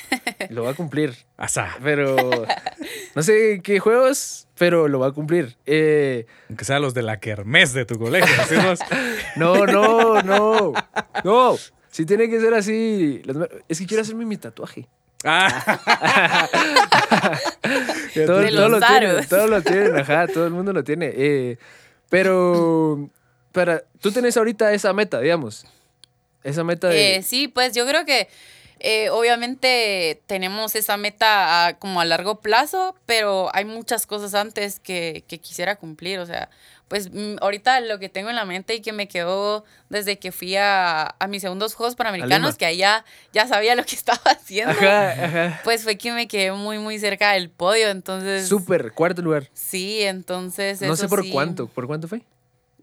Lo 0.50 0.64
va 0.64 0.70
a 0.70 0.74
cumplir. 0.74 1.14
Asá, 1.36 1.76
Pero 1.82 2.16
no 3.14 3.22
sé 3.22 3.60
qué 3.62 3.78
juegos, 3.78 4.48
pero 4.58 4.88
lo 4.88 4.98
va 4.98 5.08
a 5.08 5.12
cumplir. 5.12 5.56
Eh, 5.66 6.26
aunque 6.48 6.64
sea 6.64 6.78
los 6.80 6.94
de 6.94 7.02
la 7.02 7.18
kermés 7.20 7.72
de 7.72 7.84
tu 7.84 7.96
colegio. 7.98 8.28
no, 9.36 9.64
no, 9.66 10.20
no. 10.22 10.72
No. 11.24 11.56
Si 11.90 12.04
tiene 12.06 12.28
que 12.28 12.40
ser 12.40 12.54
así. 12.54 13.22
Es 13.68 13.78
que 13.78 13.86
quiero 13.86 14.02
hacerme 14.02 14.24
mi 14.24 14.36
tatuaje. 14.36 14.88
Ah. 15.24 16.48
Todo- 18.26 18.38
De 18.40 18.50
todos 18.50 18.70
los 18.70 18.80
lo 18.80 18.80
tienen, 18.80 19.10
aros. 19.10 19.28
todos 19.28 19.50
lo 19.50 19.62
tienen, 19.62 19.96
ajá, 19.96 20.26
todo 20.26 20.46
el 20.46 20.52
mundo 20.52 20.72
lo 20.72 20.82
tiene. 20.84 21.12
Eh, 21.14 21.58
pero 22.08 23.08
para, 23.52 23.84
tú 24.00 24.10
tenés 24.12 24.36
ahorita 24.36 24.72
esa 24.72 24.92
meta, 24.92 25.20
digamos. 25.20 25.64
Esa 26.42 26.64
meta 26.64 26.88
de. 26.88 27.16
Eh, 27.16 27.22
sí, 27.22 27.48
pues 27.48 27.72
yo 27.74 27.86
creo 27.86 28.04
que 28.04 28.28
eh, 28.80 29.10
obviamente 29.10 30.20
tenemos 30.26 30.74
esa 30.74 30.96
meta 30.96 31.66
a- 31.68 31.78
como 31.78 32.00
a 32.00 32.04
largo 32.04 32.40
plazo, 32.40 32.96
pero 33.06 33.48
hay 33.54 33.64
muchas 33.64 34.06
cosas 34.06 34.34
antes 34.34 34.80
que, 34.80 35.24
que 35.28 35.38
quisiera 35.38 35.76
cumplir. 35.76 36.18
O 36.18 36.26
sea, 36.26 36.50
pues 36.88 37.10
mm, 37.12 37.36
ahorita 37.40 37.80
lo 37.80 38.00
que 38.00 38.08
tengo 38.08 38.28
en 38.28 38.36
la 38.36 38.44
mente 38.44 38.74
y 38.74 38.80
que 38.80 38.92
me 38.92 39.06
quedó 39.06 39.64
desde 39.88 40.18
que 40.18 40.32
fui 40.32 40.56
a, 40.56 41.14
a 41.18 41.26
mis 41.28 41.42
segundos 41.42 41.74
Juegos 41.74 41.94
Panamericanos, 41.94 42.56
que 42.56 42.66
ahí 42.66 42.78
ya, 42.78 43.04
sabía 43.48 43.76
lo 43.76 43.84
que 43.84 43.94
estaba 43.94 44.20
haciendo. 44.24 44.72
Ajá, 44.72 45.10
ajá. 45.12 45.60
Pues 45.62 45.84
fue 45.84 45.96
que 45.96 46.10
me 46.10 46.26
quedé 46.26 46.50
muy, 46.50 46.78
muy 46.80 46.98
cerca 46.98 47.32
del 47.32 47.50
podio, 47.50 47.88
entonces... 47.88 48.48
Súper, 48.48 48.92
cuarto 48.92 49.22
lugar. 49.22 49.48
Sí, 49.54 50.02
entonces... 50.02 50.82
No 50.82 50.96
sé 50.96 51.08
por 51.08 51.22
sí, 51.22 51.30
cuánto. 51.30 51.68
¿Por 51.68 51.86
cuánto 51.86 52.08
fue? 52.08 52.22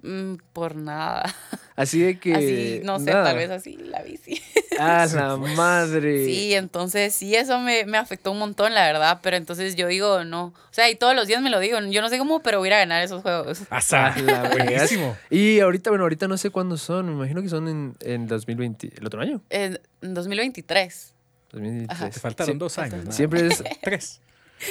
Mm, 0.01 0.35
por 0.53 0.75
nada. 0.75 1.23
Así 1.75 1.99
de 2.01 2.19
que. 2.19 2.35
así, 2.35 2.81
no 2.83 2.99
sé, 2.99 3.05
nada. 3.05 3.23
tal 3.23 3.37
vez 3.37 3.49
así, 3.49 3.77
la 3.77 4.01
bici. 4.03 4.41
Ah, 4.81 5.05
la 5.13 5.35
madre. 5.35 6.25
Sí, 6.25 6.53
entonces 6.53 7.13
sí, 7.13 7.35
eso 7.35 7.59
me, 7.59 7.85
me 7.85 7.97
afectó 7.97 8.31
un 8.31 8.39
montón, 8.39 8.73
la 8.73 8.85
verdad, 8.85 9.19
pero 9.21 9.35
entonces 9.35 9.75
yo 9.75 9.87
digo, 9.87 10.23
no, 10.23 10.45
o 10.45 10.53
sea, 10.71 10.89
y 10.89 10.95
todos 10.95 11.13
los 11.15 11.27
días 11.27 11.41
me 11.41 11.49
lo 11.49 11.59
digo, 11.59 11.79
yo 11.89 12.01
no 12.01 12.07
sé 12.07 12.17
cómo, 12.17 12.41
pero 12.41 12.59
voy 12.59 12.67
a 12.67 12.69
ir 12.69 12.73
a 12.75 12.79
ganar 12.79 13.03
esos 13.03 13.21
juegos. 13.21 13.63
Asá. 13.69 14.13
Ah, 14.13 14.19
la. 14.21 14.49
Buenísimo. 14.49 15.17
Y 15.29 15.59
ahorita, 15.59 15.89
bueno, 15.89 16.05
ahorita 16.05 16.29
no 16.29 16.37
sé 16.37 16.49
cuándo 16.49 16.77
son. 16.77 17.07
Me 17.07 17.11
imagino 17.13 17.41
que 17.41 17.49
son 17.49 17.67
en, 17.67 17.95
en 18.01 18.27
2020. 18.27 18.93
¿El 18.97 19.05
otro 19.05 19.21
año? 19.21 19.41
En 19.49 19.79
2023. 20.01 21.13
2023. 21.51 21.89
Ajá. 21.89 22.09
Te 22.09 22.19
faltaron 22.19 22.57
dos 22.57 22.77
años. 22.77 23.13
Siempre 23.13 23.47
es. 23.47 23.63
Tres. 23.81 24.21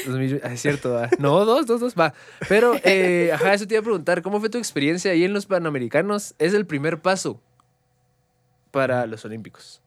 2000 0.06 0.40
ah, 0.44 0.52
es 0.52 0.60
cierto, 0.60 0.92
va. 0.92 1.08
No, 1.18 1.44
dos, 1.44 1.66
dos, 1.66 1.80
dos, 1.80 1.94
va. 1.94 2.14
Pero, 2.48 2.74
eh, 2.84 3.30
ajá, 3.34 3.54
eso 3.54 3.66
te 3.66 3.74
iba 3.74 3.80
a 3.80 3.84
preguntar. 3.84 4.22
¿Cómo 4.22 4.40
fue 4.40 4.50
tu 4.50 4.58
experiencia 4.58 5.12
ahí 5.12 5.24
en 5.24 5.32
los 5.32 5.46
Panamericanos? 5.46 6.34
Es 6.38 6.54
el 6.54 6.66
primer 6.66 7.00
paso 7.00 7.40
para 8.70 9.06
los 9.06 9.24
Olímpicos. 9.24 9.80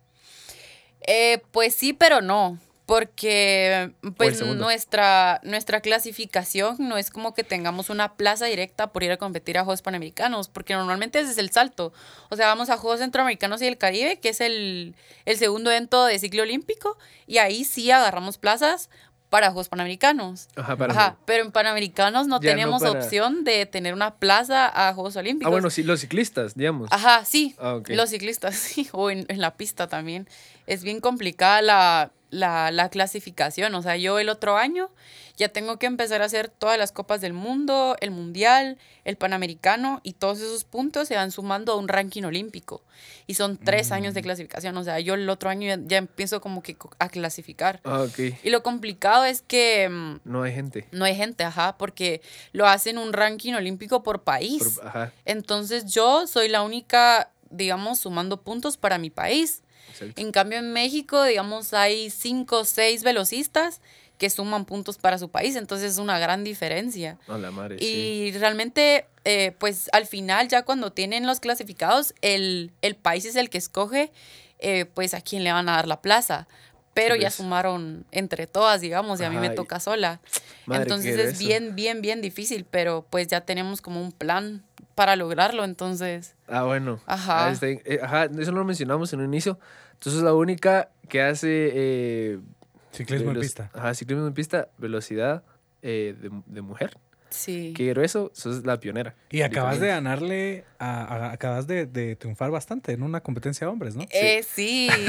Eh, 1.01 1.41
pues 1.51 1.75
sí, 1.75 1.93
pero 1.93 2.21
no. 2.21 2.59
Porque 2.87 3.93
pues 4.17 4.41
nuestra, 4.45 5.39
nuestra 5.43 5.79
clasificación 5.79 6.75
no 6.79 6.97
es 6.97 7.09
como 7.09 7.33
que 7.33 7.45
tengamos 7.45 7.89
una 7.89 8.15
plaza 8.15 8.47
directa 8.47 8.91
por 8.91 9.03
ir 9.03 9.13
a 9.13 9.17
competir 9.17 9.57
a 9.57 9.63
Juegos 9.63 9.81
Panamericanos, 9.81 10.49
porque 10.49 10.73
normalmente 10.73 11.19
ese 11.21 11.31
es 11.31 11.37
el 11.37 11.51
salto. 11.51 11.93
O 12.29 12.35
sea, 12.35 12.47
vamos 12.47 12.69
a 12.69 12.75
Juegos 12.75 12.99
Centroamericanos 12.99 13.61
y 13.61 13.67
el 13.67 13.77
Caribe, 13.77 14.19
que 14.19 14.29
es 14.29 14.41
el, 14.41 14.95
el 15.23 15.37
segundo 15.37 15.71
evento 15.71 16.03
de 16.03 16.19
ciclo 16.19 16.41
olímpico, 16.41 16.97
y 17.27 17.37
ahí 17.37 17.63
sí 17.63 17.89
agarramos 17.91 18.37
plazas 18.37 18.89
para 19.31 19.47
Juegos 19.47 19.69
Panamericanos. 19.69 20.49
Ajá, 20.55 20.75
para. 20.75 20.93
Ajá, 20.93 21.15
pero 21.25 21.43
en 21.43 21.51
Panamericanos 21.51 22.27
no 22.27 22.39
Ya 22.41 22.49
no 22.51 22.55
tenemos 22.55 22.83
para- 22.83 22.99
opción 22.99 23.43
de 23.43 23.65
tener 23.65 23.93
una 23.95 24.15
plaza 24.15 24.69
a 24.89 24.93
Juegos 24.93 25.15
Olímpicos. 25.15 25.47
Ah, 25.47 25.51
bueno, 25.51 25.69
sí, 25.71 25.81
los 25.83 26.01
ciclistas, 26.01 26.53
digamos. 26.55 26.89
Ajá, 26.91 27.23
sí. 27.25 27.55
Ah. 27.57 27.79
Los 27.87 28.09
ciclistas, 28.11 28.55
sí. 28.57 28.89
O 28.91 29.09
en, 29.09 29.25
en 29.29 29.41
la 29.41 29.55
pista 29.55 29.87
también. 29.87 30.27
Es 30.67 30.83
bien 30.83 30.99
complicada 30.99 31.61
la, 31.61 32.11
la, 32.29 32.69
la 32.71 32.89
clasificación. 32.89 33.73
O 33.73 33.81
sea, 33.81 33.95
yo 33.97 34.19
el 34.19 34.27
otro 34.29 34.57
año 34.57 34.89
ya 35.41 35.49
tengo 35.49 35.79
que 35.79 35.87
empezar 35.87 36.21
a 36.21 36.25
hacer 36.25 36.49
todas 36.49 36.77
las 36.77 36.91
copas 36.91 37.19
del 37.19 37.33
mundo, 37.33 37.95
el 37.99 38.11
mundial, 38.11 38.77
el 39.05 39.17
panamericano 39.17 39.99
y 40.03 40.13
todos 40.13 40.39
esos 40.39 40.63
puntos 40.63 41.07
se 41.07 41.15
van 41.15 41.31
sumando 41.31 41.73
a 41.73 41.77
un 41.77 41.87
ranking 41.87 42.21
olímpico. 42.23 42.83
Y 43.25 43.33
son 43.33 43.57
tres 43.57 43.91
años 43.91 44.13
de 44.13 44.21
clasificación. 44.21 44.77
O 44.77 44.83
sea, 44.83 44.99
yo 44.99 45.15
el 45.15 45.27
otro 45.29 45.49
año 45.49 45.67
ya, 45.67 45.79
ya 45.83 45.97
empiezo 45.97 46.41
como 46.41 46.61
que 46.61 46.77
a 46.99 47.09
clasificar. 47.09 47.81
Ah, 47.83 48.01
ok. 48.03 48.19
Y 48.43 48.51
lo 48.51 48.61
complicado 48.61 49.25
es 49.25 49.41
que 49.41 49.89
mm, 49.89 50.19
No 50.25 50.43
hay 50.43 50.53
gente. 50.53 50.87
no 50.91 51.05
hay 51.05 51.15
gente, 51.15 51.43
ajá, 51.43 51.77
porque 51.77 52.21
lo 52.51 52.67
hacen 52.67 52.97
un 52.99 53.11
ranking 53.11 53.53
olímpico 53.53 54.03
por 54.03 54.21
país. 54.23 54.75
Por- 54.75 54.87
ajá. 54.87 55.11
Entonces 55.25 55.85
yo 55.91 56.27
soy 56.27 56.49
la 56.49 56.61
única, 56.61 57.31
digamos, 57.49 57.99
sumando 57.99 58.41
puntos 58.43 58.77
para 58.77 58.99
mi 58.99 59.09
país. 59.09 59.63
Exacto. 59.89 60.21
En 60.21 60.31
cambio, 60.31 60.59
en 60.59 60.71
México, 60.71 61.23
digamos, 61.23 61.73
hay 61.73 62.09
cinco 62.11 62.59
o 62.59 62.65
seis 62.65 63.03
velocistas 63.03 63.81
que 64.21 64.29
suman 64.29 64.65
puntos 64.65 64.99
para 64.99 65.17
su 65.17 65.29
país. 65.29 65.55
Entonces 65.55 65.93
es 65.93 65.97
una 65.97 66.19
gran 66.19 66.43
diferencia. 66.43 67.17
A 67.27 67.39
la 67.39 67.49
madre, 67.49 67.79
sí. 67.79 67.85
Y 68.27 68.31
realmente, 68.37 69.07
eh, 69.25 69.55
pues 69.57 69.89
al 69.93 70.05
final, 70.05 70.47
ya 70.47 70.61
cuando 70.61 70.91
tienen 70.91 71.25
los 71.25 71.39
clasificados, 71.39 72.13
el, 72.21 72.71
el 72.83 72.95
país 72.95 73.25
es 73.25 73.35
el 73.35 73.49
que 73.49 73.57
escoge, 73.57 74.11
eh, 74.59 74.85
pues 74.85 75.15
a 75.15 75.21
quién 75.21 75.43
le 75.43 75.51
van 75.51 75.67
a 75.69 75.71
dar 75.77 75.87
la 75.87 76.01
plaza. 76.03 76.47
Pero 76.93 77.15
ya 77.15 77.31
sumaron 77.31 78.05
entre 78.11 78.45
todas, 78.45 78.79
digamos, 78.79 79.19
y 79.19 79.23
a 79.23 79.31
mí 79.31 79.37
me 79.37 79.49
toca 79.49 79.79
sola. 79.79 80.21
Madre, 80.67 80.83
entonces 80.83 81.17
es 81.17 81.29
eso. 81.31 81.39
bien, 81.39 81.73
bien, 81.73 82.03
bien 82.03 82.21
difícil, 82.21 82.63
pero 82.69 83.03
pues 83.09 83.27
ya 83.27 83.41
tenemos 83.41 83.81
como 83.81 84.03
un 84.03 84.11
plan 84.11 84.61
para 84.93 85.15
lograrlo, 85.15 85.63
entonces. 85.63 86.35
Ah, 86.47 86.61
bueno. 86.65 86.99
Ajá. 87.07 87.47
Ah, 87.47 87.51
está 87.51 87.65
bien. 87.65 87.81
Eh, 87.85 87.99
ajá, 88.03 88.25
eso 88.25 88.51
no 88.51 88.59
lo 88.59 88.65
mencionamos 88.65 89.11
en 89.13 89.21
un 89.21 89.25
inicio. 89.25 89.57
Entonces, 89.93 90.21
la 90.21 90.35
única 90.35 90.89
que 91.09 91.23
hace. 91.23 91.71
eh, 91.73 92.39
Ciclismo 92.91 93.31
en 93.31 93.39
pista. 93.39 93.69
Ajá, 93.73 93.93
ciclismo 93.93 94.27
en 94.27 94.33
pista, 94.33 94.67
velocidad 94.77 95.43
eh, 95.81 96.15
de, 96.19 96.29
de 96.45 96.61
mujer. 96.61 96.97
Sí. 97.29 97.73
Qué 97.77 97.87
grueso, 97.89 98.29
sos 98.33 98.65
la 98.65 98.79
pionera. 98.79 99.15
Y 99.29 99.41
acabas 99.41 99.79
de 99.79 99.87
ganarle, 99.87 100.65
a- 100.79 101.03
a- 101.03 101.31
acabas 101.31 101.65
de, 101.65 101.85
de 101.85 102.17
triunfar 102.17 102.51
bastante 102.51 102.91
en 102.91 103.03
una 103.03 103.21
competencia 103.21 103.65
de 103.65 103.71
hombres, 103.71 103.95
¿no? 103.95 104.05
Eh, 104.11 104.43
sí. 104.43 104.89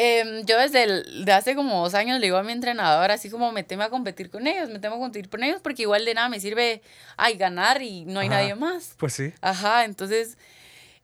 Em, 0.00 0.44
yo 0.46 0.56
desde 0.58 0.84
el- 0.84 1.24
de 1.24 1.32
hace 1.32 1.56
como 1.56 1.82
dos 1.82 1.94
años 1.94 2.20
le 2.20 2.26
digo 2.26 2.36
a 2.36 2.44
mi 2.44 2.52
entrenador 2.52 3.10
así 3.10 3.30
como 3.30 3.50
meteme 3.50 3.82
a 3.82 3.90
competir 3.90 4.30
con 4.30 4.46
ellos, 4.46 4.68
meteme 4.68 4.94
a 4.94 4.98
competir 4.98 5.28
con 5.28 5.42
ellos 5.42 5.60
porque 5.60 5.82
igual 5.82 6.04
de 6.04 6.14
nada 6.14 6.28
me 6.28 6.38
sirve 6.38 6.82
ay, 7.16 7.36
ganar 7.36 7.82
y 7.82 8.04
no 8.04 8.20
hay 8.20 8.28
Ajá. 8.28 8.36
nadie 8.36 8.54
más. 8.54 8.94
Pues 8.96 9.14
sí. 9.14 9.32
Ajá, 9.40 9.84
entonces, 9.84 10.38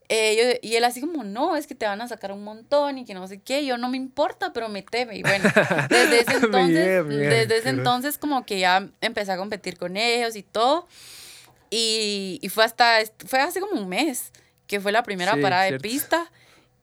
eh, 0.08 0.36
yo- 0.62 0.68
y 0.68 0.76
él 0.76 0.84
así 0.84 1.00
como, 1.00 1.24
no, 1.24 1.56
es 1.56 1.66
que 1.66 1.74
te 1.74 1.86
van 1.86 2.00
a 2.02 2.08
sacar 2.08 2.30
un 2.32 2.44
montón 2.44 2.98
y 2.98 3.04
que 3.04 3.14
no 3.14 3.26
sé 3.26 3.40
qué, 3.40 3.64
yo 3.64 3.78
no 3.78 3.88
me 3.88 3.96
importa, 3.96 4.52
pero 4.52 4.68
meteme. 4.68 5.16
Y 5.16 5.22
bueno, 5.22 5.44
desde 5.88 6.20
ese 6.20 6.38
Me 6.40 6.44
entonces, 6.46 7.08
desde 7.08 7.56
ese 7.58 7.68
entonces 7.70 8.18
como 8.18 8.44
que 8.44 8.58
ya 8.58 8.88
empecé 9.00 9.32
a 9.32 9.36
competir 9.36 9.76
con 9.78 9.96
ellos 9.96 10.36
y 10.36 10.42
todo. 10.42 10.86
Y, 11.70 12.38
y 12.42 12.48
fue 12.50 12.64
hasta, 12.64 12.98
fue 13.26 13.40
hace 13.40 13.60
como 13.60 13.80
un 13.80 13.88
mes 13.88 14.30
que 14.66 14.80
fue 14.80 14.92
la 14.92 15.02
primera 15.02 15.34
Sí, 15.34 15.40
parada 15.40 15.66
cierto. 15.66 15.82
de 15.82 15.88
pista. 15.88 16.30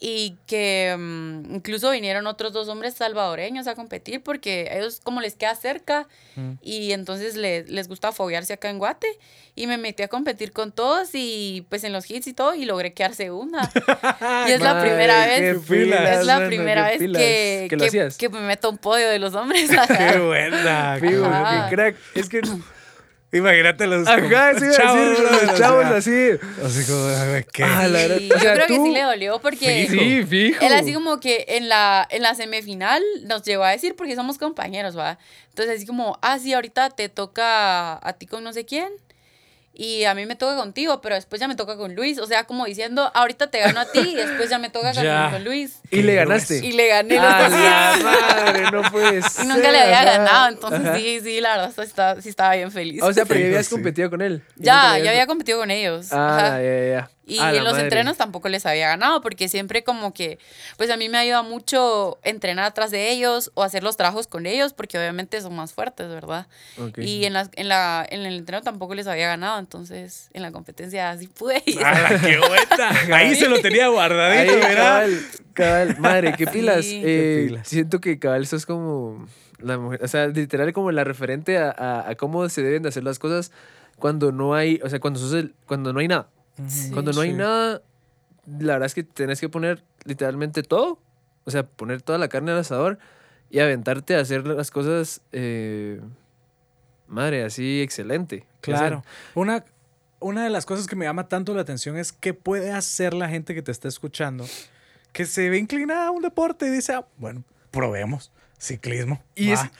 Y 0.03 0.35
que 0.47 0.95
mm, 0.97 1.53
incluso 1.57 1.91
vinieron 1.91 2.25
otros 2.25 2.53
dos 2.53 2.67
hombres 2.69 2.95
salvadoreños 2.95 3.67
a 3.67 3.75
competir 3.75 4.23
porque 4.23 4.67
ellos 4.73 4.99
como 5.03 5.21
les 5.21 5.35
queda 5.35 5.53
cerca 5.55 6.07
Mm. 6.35 6.53
y 6.61 6.93
entonces 6.93 7.35
le- 7.35 7.65
les 7.65 7.87
gusta 7.87 8.11
foguearse 8.11 8.53
acá 8.53 8.69
en 8.71 8.79
Guate 8.79 9.05
y 9.53 9.67
me 9.67 9.77
metí 9.77 10.01
a 10.01 10.07
competir 10.07 10.53
con 10.53 10.71
todos 10.71 11.09
y 11.13 11.67
pues 11.69 11.83
en 11.83 11.91
los 11.93 12.09
hits 12.09 12.25
y 12.27 12.33
todo 12.33 12.55
y 12.55 12.65
logré 12.65 12.93
quedar 12.93 13.13
segunda. 13.13 13.69
y 14.47 14.51
es 14.53 14.61
la 14.61 14.81
primera 14.81 15.25
vez, 15.27 15.59
pilas, 15.69 16.19
es 16.19 16.25
la 16.25 16.47
primera 16.47 16.87
vez 16.87 16.97
pilas. 16.99 17.21
que, 17.21 17.67
¿Que 18.17 18.29
me 18.29 18.39
meto 18.39 18.69
a 18.69 18.71
un 18.71 18.77
podio 18.79 19.07
de 19.09 19.19
los 19.19 19.35
hombres. 19.35 19.69
¡Qué 19.87 20.19
buena! 20.19 20.97
Qué 21.69 21.75
crack. 21.75 21.95
Es 22.15 22.27
que. 22.27 22.41
Imagínate 23.33 23.87
los 23.87 24.07
Ajá, 24.07 24.59
sí, 24.59 24.65
a 24.65 24.71
chavos, 24.71 25.09
decir, 25.09 25.23
los 25.31 25.43
o 25.53 25.57
chavos 25.57 25.83
sea, 25.87 25.95
así. 25.97 26.29
Así 26.65 26.85
como, 26.91 27.07
¿qué? 27.53 27.63
Ah, 27.63 27.87
la 27.87 27.99
verdad, 27.99 28.17
Sí, 28.17 28.29
o 28.33 28.37
yo 28.37 28.53
creo 28.53 28.67
que 28.67 28.75
sí 28.75 28.91
le 28.91 29.01
dolió 29.03 29.39
porque 29.39 29.87
Sí, 29.89 30.23
fijo. 30.25 30.65
él 30.65 30.73
así 30.73 30.93
como 30.93 31.19
que 31.21 31.45
en 31.47 31.69
la, 31.69 32.05
en 32.09 32.23
la 32.23 32.35
semifinal 32.35 33.01
nos 33.23 33.43
llegó 33.43 33.63
a 33.63 33.71
decir, 33.71 33.95
porque 33.95 34.15
somos 34.15 34.37
compañeros, 34.37 34.97
¿va? 34.97 35.17
Entonces 35.49 35.77
así 35.77 35.85
como, 35.85 36.19
ah, 36.21 36.39
sí, 36.39 36.53
ahorita 36.53 36.89
te 36.89 37.07
toca 37.09 38.05
a 38.05 38.13
ti 38.13 38.25
con 38.27 38.43
no 38.43 38.51
sé 38.51 38.65
quién. 38.65 38.89
Y 39.73 40.03
a 40.03 40.13
mí 40.13 40.25
me 40.25 40.35
toca 40.35 40.57
contigo, 40.57 40.99
pero 41.01 41.15
después 41.15 41.39
ya 41.39 41.47
me 41.47 41.55
toca 41.55 41.77
con 41.77 41.95
Luis. 41.95 42.19
O 42.19 42.27
sea, 42.27 42.43
como 42.43 42.65
diciendo, 42.65 43.09
ahorita 43.15 43.47
te 43.49 43.59
gano 43.59 43.79
a 43.79 43.85
ti 43.85 43.99
y 43.99 44.15
después 44.15 44.49
ya 44.49 44.59
me 44.59 44.69
toca 44.69 44.93
con, 44.93 45.03
Ya. 45.03 45.29
con 45.31 45.43
Luis. 45.45 45.79
Y 45.89 46.01
le 46.01 46.15
ganaste. 46.15 46.57
Y 46.57 46.73
le 46.73 46.87
gané 46.89 47.17
¡A 47.17 47.49
días. 47.49 48.03
la 48.03 48.11
madre! 48.45 48.71
No 48.71 48.81
puedes. 48.91 49.39
Y 49.41 49.47
nunca 49.47 49.71
le 49.71 49.79
había 49.79 50.03
ganado, 50.03 50.49
entonces 50.49 50.81
sí, 50.97 51.19
sí, 51.23 51.39
la 51.39 51.55
verdad 51.57 51.71
sí 51.73 51.81
estaba, 51.83 52.21
sí 52.21 52.29
estaba 52.29 52.55
bien 52.55 52.71
feliz. 52.71 53.01
O 53.01 53.13
sea, 53.13 53.25
pero 53.25 53.39
ya 53.39 53.45
habías 53.47 53.67
sí. 53.67 53.71
competido 53.75 54.09
con 54.09 54.21
él. 54.21 54.43
Ya, 54.57 54.97
ya 54.99 55.11
había 55.11 55.25
competido 55.25 55.59
con 55.59 55.71
ellos. 55.71 56.11
Ah, 56.11 56.37
ajá. 56.37 56.61
ya, 56.61 56.63
ya, 56.63 56.89
ya. 56.91 57.09
Y 57.35 57.39
en 57.39 57.63
los 57.63 57.73
madre. 57.73 57.83
entrenos 57.85 58.17
tampoco 58.17 58.49
les 58.49 58.65
había 58.65 58.87
ganado, 58.89 59.21
porque 59.21 59.47
siempre 59.47 59.83
como 59.83 60.13
que, 60.13 60.39
pues 60.77 60.89
a 60.89 60.97
mí 60.97 61.09
me 61.09 61.17
ayuda 61.17 61.41
mucho 61.43 62.19
entrenar 62.23 62.65
atrás 62.65 62.91
de 62.91 63.11
ellos 63.11 63.51
o 63.53 63.63
hacer 63.63 63.83
los 63.83 63.97
trabajos 63.97 64.27
con 64.27 64.45
ellos, 64.45 64.73
porque 64.73 64.97
obviamente 64.97 65.39
son 65.41 65.55
más 65.55 65.73
fuertes, 65.73 66.07
¿verdad? 66.09 66.47
Y 66.97 67.25
en, 67.25 67.33
la, 67.33 67.49
en, 67.55 67.67
la, 67.67 68.05
en 68.09 68.21
el 68.21 68.35
entreno 68.37 68.61
tampoco 68.61 68.95
les 68.95 69.07
había 69.07 69.27
ganado, 69.27 69.59
entonces 69.59 70.29
en 70.33 70.41
la 70.41 70.51
competencia 70.51 71.17
sí 71.17 71.27
pude. 71.27 71.61
ir. 71.65 71.83
¡Hala, 71.83 72.19
qué 72.19 72.37
buena! 72.37 72.89
Ahí 73.17 73.35
se 73.35 73.47
lo 73.49 73.59
tenía 73.61 73.85
Ahí, 73.85 73.91
guardadito, 73.91 74.53
¿verdad? 74.55 74.75
cabal, 74.75 75.19
cabal. 75.53 75.99
Madre, 75.99 76.33
qué 76.37 76.47
pilas. 76.47 76.85
Sí. 76.85 77.01
Eh, 77.03 77.37
Qué 77.43 77.47
pilas. 77.49 77.67
Siento 77.67 77.99
que 78.01 78.19
cabal, 78.19 78.43
eso 78.43 78.55
es 78.55 78.65
como 78.65 79.27
la 79.59 79.77
mujer, 79.77 80.03
o 80.03 80.07
sea, 80.07 80.27
literal 80.27 80.73
como 80.73 80.91
la 80.91 81.03
referente 81.03 81.57
a, 81.59 81.69
a- 81.69 82.09
a 82.09 82.15
cómo 82.15 82.49
se 82.49 82.63
deben 82.63 82.81
de 82.83 82.89
hacer 82.89 83.03
las 83.03 83.19
cosas 83.19 83.51
cuando 83.97 84.31
no 84.31 84.55
hay, 84.55 84.79
o 84.83 84.89
sea, 84.89 84.99
cuando 84.99 85.19
sos 85.19 85.33
el- 85.33 85.53
cuando 85.67 85.93
no 85.93 85.99
hay 85.99 86.07
nada. 86.07 86.27
Sí. 86.67 86.91
Cuando 86.91 87.11
no 87.13 87.21
hay 87.21 87.31
Sí. 87.31 87.35
nada, 87.35 87.81
la 88.59 88.73
verdad 88.73 88.85
es 88.87 88.93
que 88.95 89.03
tenés 89.03 89.39
que 89.39 89.49
poner 89.49 89.83
literalmente 90.05 90.63
todo. 90.63 90.99
O 91.45 91.51
sea, 91.51 91.63
poner 91.65 92.01
toda 92.01 92.17
la 92.17 92.27
carne 92.27 92.51
al 92.51 92.59
asador 92.59 92.99
y 93.49 93.59
aventarte 93.59 94.15
a 94.15 94.19
hacer 94.19 94.45
las 94.47 94.71
cosas, 94.71 95.21
eh, 95.31 95.99
madre, 97.07 97.43
así 97.43 97.81
excelente. 97.81 98.45
Claro. 98.61 99.03
Una, 99.35 99.63
una 100.19 100.43
de 100.43 100.49
las 100.49 100.65
cosas 100.65 100.87
que 100.87 100.95
me 100.95 101.05
llama 101.05 101.27
tanto 101.27 101.53
la 101.53 101.61
atención 101.61 101.97
es 101.97 102.11
qué 102.11 102.33
puede 102.33 102.71
hacer 102.71 103.13
la 103.13 103.27
gente 103.27 103.53
que 103.55 103.61
te 103.61 103.71
está 103.71 103.87
escuchando 103.87 104.45
que 105.11 105.25
se 105.25 105.49
ve 105.49 105.57
inclinada 105.57 106.07
a 106.07 106.11
un 106.11 106.21
deporte 106.21 106.67
y 106.67 106.69
dice, 106.69 106.93
ah, 106.93 107.05
bueno, 107.17 107.43
probemos 107.69 108.31
ciclismo. 108.57 109.21
Y 109.35 109.51
es, 109.51 109.59
va". 109.59 109.71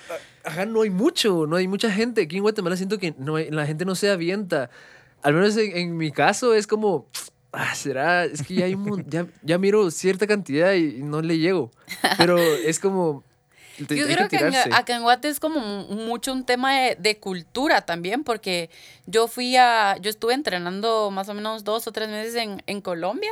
ajá, 0.44 0.66
no 0.66 0.82
hay 0.82 0.90
mucho, 0.90 1.46
no 1.48 1.56
hay 1.56 1.70
mucha 1.70 1.90
gente. 1.90 2.24
Aquí 2.24 2.36
en 2.38 2.42
Guatemala 2.42 2.76
siento 2.76 2.98
que 2.98 3.14
no 3.18 3.38
hay- 3.38 3.50
la 3.50 3.66
gente 3.66 3.86
no 3.86 3.96
se 3.96 4.10
avienta. 4.10 4.70
Al 5.24 5.34
menos 5.34 5.56
en, 5.58 5.76
en 5.78 5.98
mi 5.98 6.12
caso 6.12 6.54
es 6.54 6.68
como, 6.68 7.08
ah, 7.52 7.76
será, 7.76 8.26
es 8.26 8.44
que 8.44 8.56
ya, 8.56 8.66
hay 8.66 8.74
un 8.76 8.82
mon- 8.84 9.06
ya, 9.10 9.28
ya 9.44 9.58
miro 9.58 9.90
cierta 9.92 10.28
cantidad 10.28 10.74
y, 10.74 11.02
no 11.04 11.22
le 11.22 11.38
llego. 11.38 11.72
Pero 12.18 12.38
es 12.40 12.80
como, 12.80 13.24
te- 13.88 13.96
Yo 13.98 14.06
creo 14.06 14.28
que, 14.30 14.38
en- 14.38 14.50
tirarse. 14.50 14.70
acá 14.74 14.96
en 14.96 15.02
Guate 15.04 15.28
es 15.30 15.40
como 15.40 15.60
mu- 15.60 15.96
mucho 15.96 16.32
un 16.34 16.46
tema 16.46 16.74
de, 16.80 16.96
de 17.00 17.18
cultura 17.18 17.82
también, 17.82 18.24
porque 18.24 18.70
yo 19.06 19.28
fui 19.28 19.56
a, 19.58 19.98
yo 20.02 20.10
estuve 20.10 20.34
entrenando 20.34 21.12
más 21.12 21.30
o 21.30 21.34
menos 21.34 21.64
dos 21.64 21.88
o 21.88 21.92
tres 21.92 22.10
meses 22.10 22.36
en, 22.36 22.62
en 22.68 22.82
Colombia. 22.82 23.32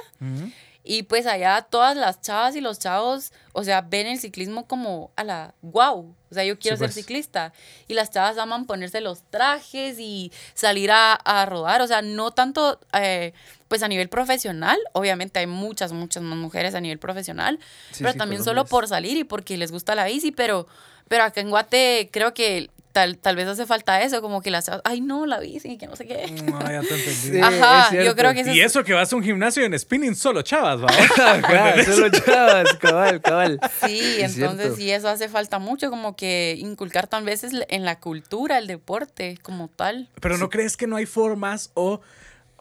Y 0.91 1.03
pues 1.03 1.27
allá 1.27 1.61
todas 1.69 1.95
las 1.95 2.19
chavas 2.19 2.55
y 2.55 2.61
los 2.61 2.79
chavos, 2.79 3.31
o 3.53 3.63
sea, 3.63 3.81
ven 3.81 4.07
el 4.07 4.19
ciclismo 4.19 4.65
como 4.65 5.11
a 5.15 5.23
la 5.23 5.53
wow. 5.61 6.15
O 6.31 6.33
sea, 6.33 6.43
yo 6.43 6.57
quiero 6.57 6.77
Sí, 6.77 6.79
ser 6.79 6.87
pues. 6.87 6.95
ciclista. 6.95 7.53
Y 7.87 7.93
las 7.93 8.09
chavas 8.09 8.39
aman 8.39 8.65
ponerse 8.65 8.99
los 8.99 9.21
trajes 9.29 9.99
y 9.99 10.31
salir 10.55 10.89
a, 10.89 11.13
a 11.13 11.45
rodar. 11.45 11.83
O 11.83 11.87
sea, 11.87 12.01
no 12.01 12.31
tanto 12.31 12.79
eh, 12.93 13.33
pues 13.67 13.83
a 13.83 13.87
nivel 13.87 14.09
profesional. 14.09 14.79
Obviamente 14.93 15.37
hay 15.37 15.45
muchas, 15.45 15.91
muchas 15.91 16.23
más 16.23 16.39
mujeres 16.39 16.73
a 16.73 16.81
nivel 16.81 16.97
profesional. 16.97 17.59
Sí, 17.91 17.99
pero 17.99 18.13
sí, 18.13 18.17
también 18.17 18.43
solo 18.43 18.65
por 18.65 18.87
salir 18.87 19.15
y 19.15 19.23
porque 19.23 19.57
les 19.57 19.71
gusta 19.71 19.93
la 19.93 20.05
bici. 20.05 20.31
Pero, 20.31 20.65
pero 21.07 21.23
acá 21.23 21.41
en 21.41 21.51
Guate 21.51 22.09
creo 22.11 22.33
que 22.33 22.71
tal, 22.91 23.17
tal 23.17 23.35
vez 23.35 23.47
hace 23.47 23.65
falta 23.65 24.01
eso. 24.01 24.21
Como 24.21 24.41
que 24.41 24.51
las 24.51 24.69
ay 24.83 25.01
no, 25.01 25.25
la 25.25 25.39
bici, 25.39 25.77
que 25.77 25.87
no 25.87 25.95
sé 25.95 26.05
qué. 26.07 26.25
No, 26.43 26.59
ya 26.61 26.81
te 26.81 26.93
entendí. 26.95 27.13
Sí, 27.13 27.39
Ajá, 27.41 27.89
es 27.97 28.05
yo 28.05 28.15
creo 28.15 28.33
que 28.33 28.41
eso 28.41 28.51
Y 28.51 28.59
es- 28.61 28.67
eso 28.67 28.83
que 28.83 28.93
vas 28.93 29.11
a 29.11 29.15
un 29.15 29.23
gimnasio 29.23 29.63
en 29.63 29.77
spinning 29.77 30.15
solo 30.15 30.41
chavas, 30.41 30.81
¿va? 30.81 30.87
Solo 31.85 32.09
chavas, 32.09 32.73
cabal, 32.79 33.21
cabal. 33.21 33.59
Sí, 33.85 33.99
Es 34.21 34.35
entonces 34.37 34.61
cierto. 34.61 34.75
sí, 34.77 34.91
eso 34.91 35.09
hace 35.09 35.29
falta 35.29 35.59
mucho, 35.59 35.89
como 35.89 36.15
que 36.15 36.55
inculcar 36.59 37.07
tan 37.07 37.25
veces 37.25 37.51
en 37.69 37.85
la 37.85 37.99
cultura 37.99 38.57
el 38.57 38.67
deporte 38.67 39.37
como 39.41 39.67
tal. 39.67 40.09
Pero 40.21 40.37
¿no 40.37 40.49
crees 40.49 40.77
que 40.77 40.87
no 40.87 40.95
hay 40.97 41.05
formas 41.05 41.71
o 41.73 42.01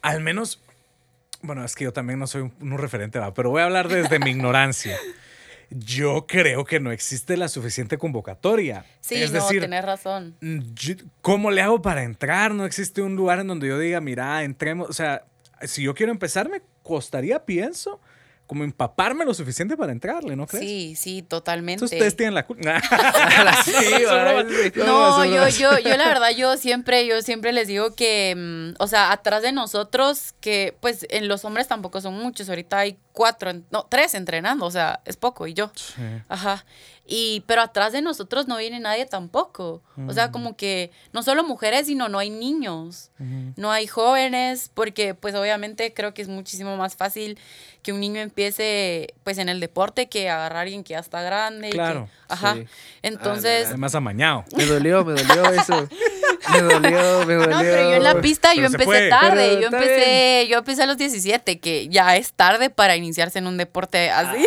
al 0.03 0.21
menos... 0.21 0.61
Bueno, 1.41 1.65
es 1.65 1.77
que 1.77 1.85
yo 1.85 1.93
también 1.93 2.19
no 2.19 2.27
soy 2.27 2.43
un, 2.43 2.53
un 2.61 2.79
referente, 2.79 3.21
¿va? 3.21 3.33
pero 3.33 3.51
voy 3.51 3.63
a 3.63 3.67
hablar 3.67 3.89
desde 3.89 4.19
mi 4.19 4.31
ignorancia. 4.31 4.99
Yo 5.71 6.27
creo 6.27 6.65
que 6.65 6.81
no 6.81 6.93
existe 6.93 7.37
la 7.37 7.49
suficiente 7.49 7.99
convocatoria. 7.99 8.85
Sí, 9.01 9.17
es 9.17 9.33
no, 9.33 9.43
decir, 9.43 9.61
tenés 9.61 9.85
razón. 9.85 10.37
Mm, 10.41 10.61
¿Cómo 11.21 11.51
le 11.51 11.61
hago 11.61 11.83
para 11.83 12.05
entrar? 12.05 12.55
No 12.55 12.65
existe 12.65 13.03
un 13.03 13.17
lugar 13.17 13.41
en 13.41 13.49
donde 13.49 13.69
yo 13.69 13.79
diga, 13.79 14.01
mira, 14.01 14.43
entremos. 14.45 14.89
O 14.89 14.93
sea, 14.93 15.25
si 15.63 15.83
yo 15.83 15.95
quiero 15.95 16.13
empezar, 16.13 16.49
me 16.49 16.63
costaría, 16.83 17.45
pienso, 17.45 18.01
como 18.47 18.65
empaparme 18.65 19.27
lo 19.27 19.35
suficiente 19.35 19.77
para 19.77 19.93
entrarle, 19.93 20.35
¿no 20.35 20.47
crees? 20.47 20.65
Sí, 20.65 20.95
sí, 20.97 21.23
totalmente. 21.23 21.85
Entonces 21.85 21.97
ustedes 21.99 22.17
tienen 22.17 22.35
la 22.35 22.47
culpa. 22.47 22.81
Sí, 23.65 23.73
sí. 23.73 24.73
No, 24.77 25.25
yo, 25.27 25.49
yo, 25.49 25.79
yo 25.79 25.97
la 25.97 26.09
verdad, 26.09 26.31
yo 26.35 26.57
siempre, 26.57 27.07
yo 27.07 27.21
siempre 27.21 27.53
les 27.53 27.69
digo 27.69 27.95
que, 27.95 28.35
mm, 28.35 28.83
o 28.83 28.87
sea, 28.87 29.13
atrás 29.13 29.43
de 29.43 29.53
nosotros, 29.53 30.35
que 30.41 30.75
pues 30.81 31.07
en 31.11 31.29
los 31.29 31.45
hombres 31.45 31.69
tampoco 31.69 32.01
son 32.01 32.15
muchos, 32.15 32.49
ahorita 32.49 32.79
hay 32.79 32.99
cuatro, 33.19 33.51
no, 33.73 33.83
tres 33.91 34.15
entrenando, 34.15 34.65
o 34.65 34.71
sea, 34.71 35.01
es 35.05 35.17
poco, 35.17 35.49
y 35.49 35.53
yo. 35.55 35.73
Sí. 35.75 36.01
Ajá. 36.29 36.65
Y, 37.05 37.43
pero 37.49 37.63
atrás 37.63 37.93
de 37.93 38.01
nosotros 38.01 38.47
no 38.47 38.59
viene 38.59 38.79
nadie 38.79 39.07
tampoco. 39.07 39.83
O 40.07 40.13
sea, 40.13 40.31
como 40.31 40.57
que 40.57 40.93
no 41.13 41.23
solo 41.25 41.43
mujeres, 41.43 41.87
sino 41.89 42.09
no 42.09 42.19
hay 42.21 42.31
niños. 42.31 43.11
No 43.57 43.73
hay 43.73 43.87
jóvenes, 43.89 44.71
porque 44.73 45.15
pues 45.15 45.35
obviamente 45.35 45.93
creo 45.95 46.15
que 46.15 46.23
es 46.23 46.29
muchísimo 46.29 46.77
más 46.77 46.95
fácil 46.97 47.37
que 47.83 47.93
un 47.93 47.99
niño 48.01 48.21
empiece 48.21 49.15
pues 49.25 49.39
en 49.39 49.49
el 49.49 49.59
deporte 49.59 50.09
que 50.09 50.29
agarrar 50.31 50.59
a 50.59 50.61
alguien 50.61 50.85
que 50.85 50.93
ya 50.93 51.01
está 51.01 51.23
grande. 51.23 51.69
y 51.69 51.71
que- 51.71 51.77
Claro. 51.79 52.09
ajá. 52.29 52.55
Sí. 52.55 52.67
Entonces, 53.03 53.67
Además 53.69 53.95
amañado. 53.97 54.45
Me 54.57 54.67
dolió, 54.67 55.05
me 55.05 55.15
dolió 55.21 55.51
eso. 55.53 55.89
Me 56.53 56.61
dolió, 56.63 57.27
me 57.27 57.35
dolió. 57.35 57.47
No, 57.49 57.61
pero 57.61 57.91
yo 57.91 57.97
en 57.97 58.03
la 58.03 58.21
pista 58.21 58.55
yo 58.55 58.67
empecé 58.67 58.85
puede. 58.85 59.11
tarde. 59.11 59.49
Pero 59.49 59.61
Yo 59.61 59.67
empecé, 59.69 60.47
yo 60.49 60.59
empecé 60.59 60.83
a 60.83 60.87
los 60.87 60.97
17, 60.97 61.59
que 61.61 61.89
ya 61.89 62.17
es 62.17 62.33
tarde 62.33 62.71
para 62.71 62.97
iniciarse 62.97 63.39
en 63.39 63.47
un 63.47 63.57
deporte 63.57 64.11
así. 64.11 64.47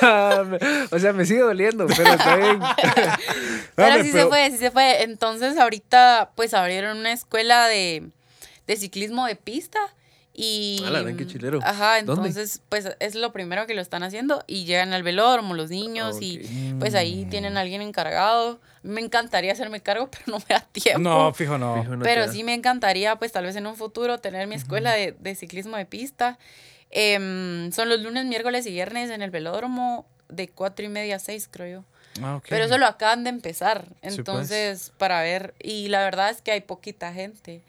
o 0.90 0.98
sea, 0.98 1.12
me 1.12 1.24
sigue 1.24 1.40
doliendo, 1.40 1.86
pero 1.86 2.10
está 2.10 2.36
bien. 2.36 2.60
pero 3.74 4.02
sí 4.02 4.10
se 4.10 4.26
fue, 4.26 4.50
sí 4.50 4.58
se 4.58 4.70
fue. 4.70 5.02
Entonces 5.02 5.56
ahorita 5.58 6.30
pues 6.34 6.54
abrieron 6.54 6.98
una 6.98 7.12
escuela 7.12 7.66
de, 7.68 8.08
de 8.66 8.76
ciclismo 8.76 9.26
de 9.26 9.36
pista. 9.36 9.78
Y, 10.32 10.80
Ah, 10.86 10.90
la 10.90 11.02
gran, 11.02 11.16
qué 11.16 11.26
chilero. 11.26 11.58
Ajá, 11.62 12.02
¿Dónde? 12.02 12.28
entonces, 12.28 12.62
pues 12.68 12.88
es 13.00 13.14
lo 13.14 13.32
primero 13.32 13.66
que 13.66 13.74
lo 13.74 13.82
están 13.82 14.02
haciendo 14.02 14.44
y 14.46 14.64
llegan 14.64 14.92
al 14.92 15.02
velódromo 15.02 15.54
los 15.54 15.70
niños 15.70 16.18
y 16.20 16.74
pues 16.78 16.94
ahí 16.94 17.26
tienen 17.26 17.56
a 17.56 17.60
alguien 17.60 17.82
encargado. 17.82 18.60
Me 18.82 19.00
encantaría 19.00 19.52
hacerme 19.52 19.80
cargo, 19.80 20.08
pero 20.10 20.22
no 20.26 20.38
me 20.38 20.54
da 20.54 20.60
tiempo. 20.60 21.00
No, 21.00 21.34
fijo, 21.34 21.58
no. 21.58 21.82
Fijo, 21.82 21.96
no 21.96 22.02
Pero 22.04 22.30
sí 22.30 22.44
me 22.44 22.54
encantaría, 22.54 23.16
pues 23.16 23.32
tal 23.32 23.44
vez 23.44 23.56
en 23.56 23.66
un 23.66 23.76
futuro, 23.76 24.18
tener 24.18 24.46
mi 24.46 24.54
escuela 24.54 24.92
de, 24.92 25.12
de 25.18 25.34
ciclismo 25.34 25.76
de 25.76 25.84
pista. 25.84 26.38
Em, 26.90 27.70
son 27.72 27.88
los 27.88 28.00
lunes, 28.00 28.24
miércoles 28.24 28.66
y 28.66 28.70
viernes 28.70 29.10
en 29.10 29.22
el 29.22 29.30
velódromo 29.30 30.06
de 30.28 30.48
cuatro 30.48 30.84
y 30.84 30.88
media 30.88 31.16
a 31.16 31.18
seis, 31.18 31.48
creo 31.50 31.80
yo. 31.80 31.84
Ah, 32.22 32.36
ok. 32.36 32.46
Pero 32.48 32.64
eso 32.64 32.78
lo 32.78 32.86
acaban 32.86 33.24
de 33.24 33.30
empezar. 33.30 33.84
pues. 34.00 34.18
Entonces, 34.18 34.92
para 34.98 35.22
ver. 35.22 35.54
Y 35.62 35.88
la 35.88 36.02
verdad 36.02 36.30
es 36.30 36.42
que 36.42 36.50
hay 36.52 36.60
poquita 36.60 37.12
gente. 37.12 37.62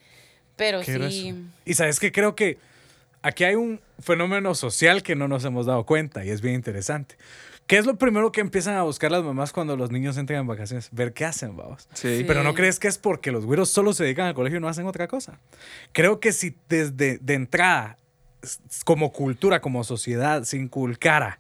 Pero 0.62 0.80
Qué 0.82 0.86
sí. 0.86 0.92
grueso. 0.94 1.36
Y 1.66 1.74
sabes 1.74 2.00
que 2.00 2.12
creo 2.12 2.36
que 2.36 2.60
aquí 3.24 3.46
hay 3.46 3.56
un 3.56 3.82
fenómeno 4.00 4.54
social 4.54 5.02
que 5.02 5.16
no 5.16 5.28
nos 5.28 5.44
hemos 5.44 5.66
dado 5.66 5.88
cuenta 5.88 6.24
y 6.24 6.30
es 6.30 6.42
bien 6.42 6.54
interesante. 6.54 7.16
¿Qué 7.66 7.78
es 7.80 7.88
lo 7.88 7.96
primero 7.98 8.32
que 8.32 8.42
empiezan 8.42 8.76
a 8.76 8.84
buscar 8.84 9.10
las 9.12 9.24
mamás 9.24 9.54
cuando 9.54 9.76
los 9.76 9.90
niños 9.90 10.18
entran 10.18 10.42
en 10.42 10.46
vacaciones? 10.48 10.90
Ver 10.92 11.14
qué 11.14 11.26
hacen, 11.26 11.58
vamos. 11.58 11.88
Sí. 11.94 12.18
Sí. 12.20 12.24
Pero 12.28 12.44
no 12.44 12.54
crees 12.54 12.78
que 12.78 12.88
es 12.88 13.00
porque 13.00 13.32
los 13.32 13.44
güeros 13.46 13.70
solo 13.70 13.94
se 13.94 14.04
dedican 14.04 14.28
al 14.28 14.36
colegio 14.36 14.60
y 14.60 14.62
no 14.62 14.68
hacen 14.68 14.86
otra 14.86 15.08
cosa. 15.08 15.40
Creo 15.94 16.20
que 16.20 16.32
si 16.32 16.56
desde 16.70 17.18
de 17.18 17.34
entrada, 17.34 17.98
como 18.86 19.12
cultura, 19.12 19.62
como 19.62 19.84
sociedad, 19.84 20.44
se 20.44 20.58
inculcara 20.58 21.40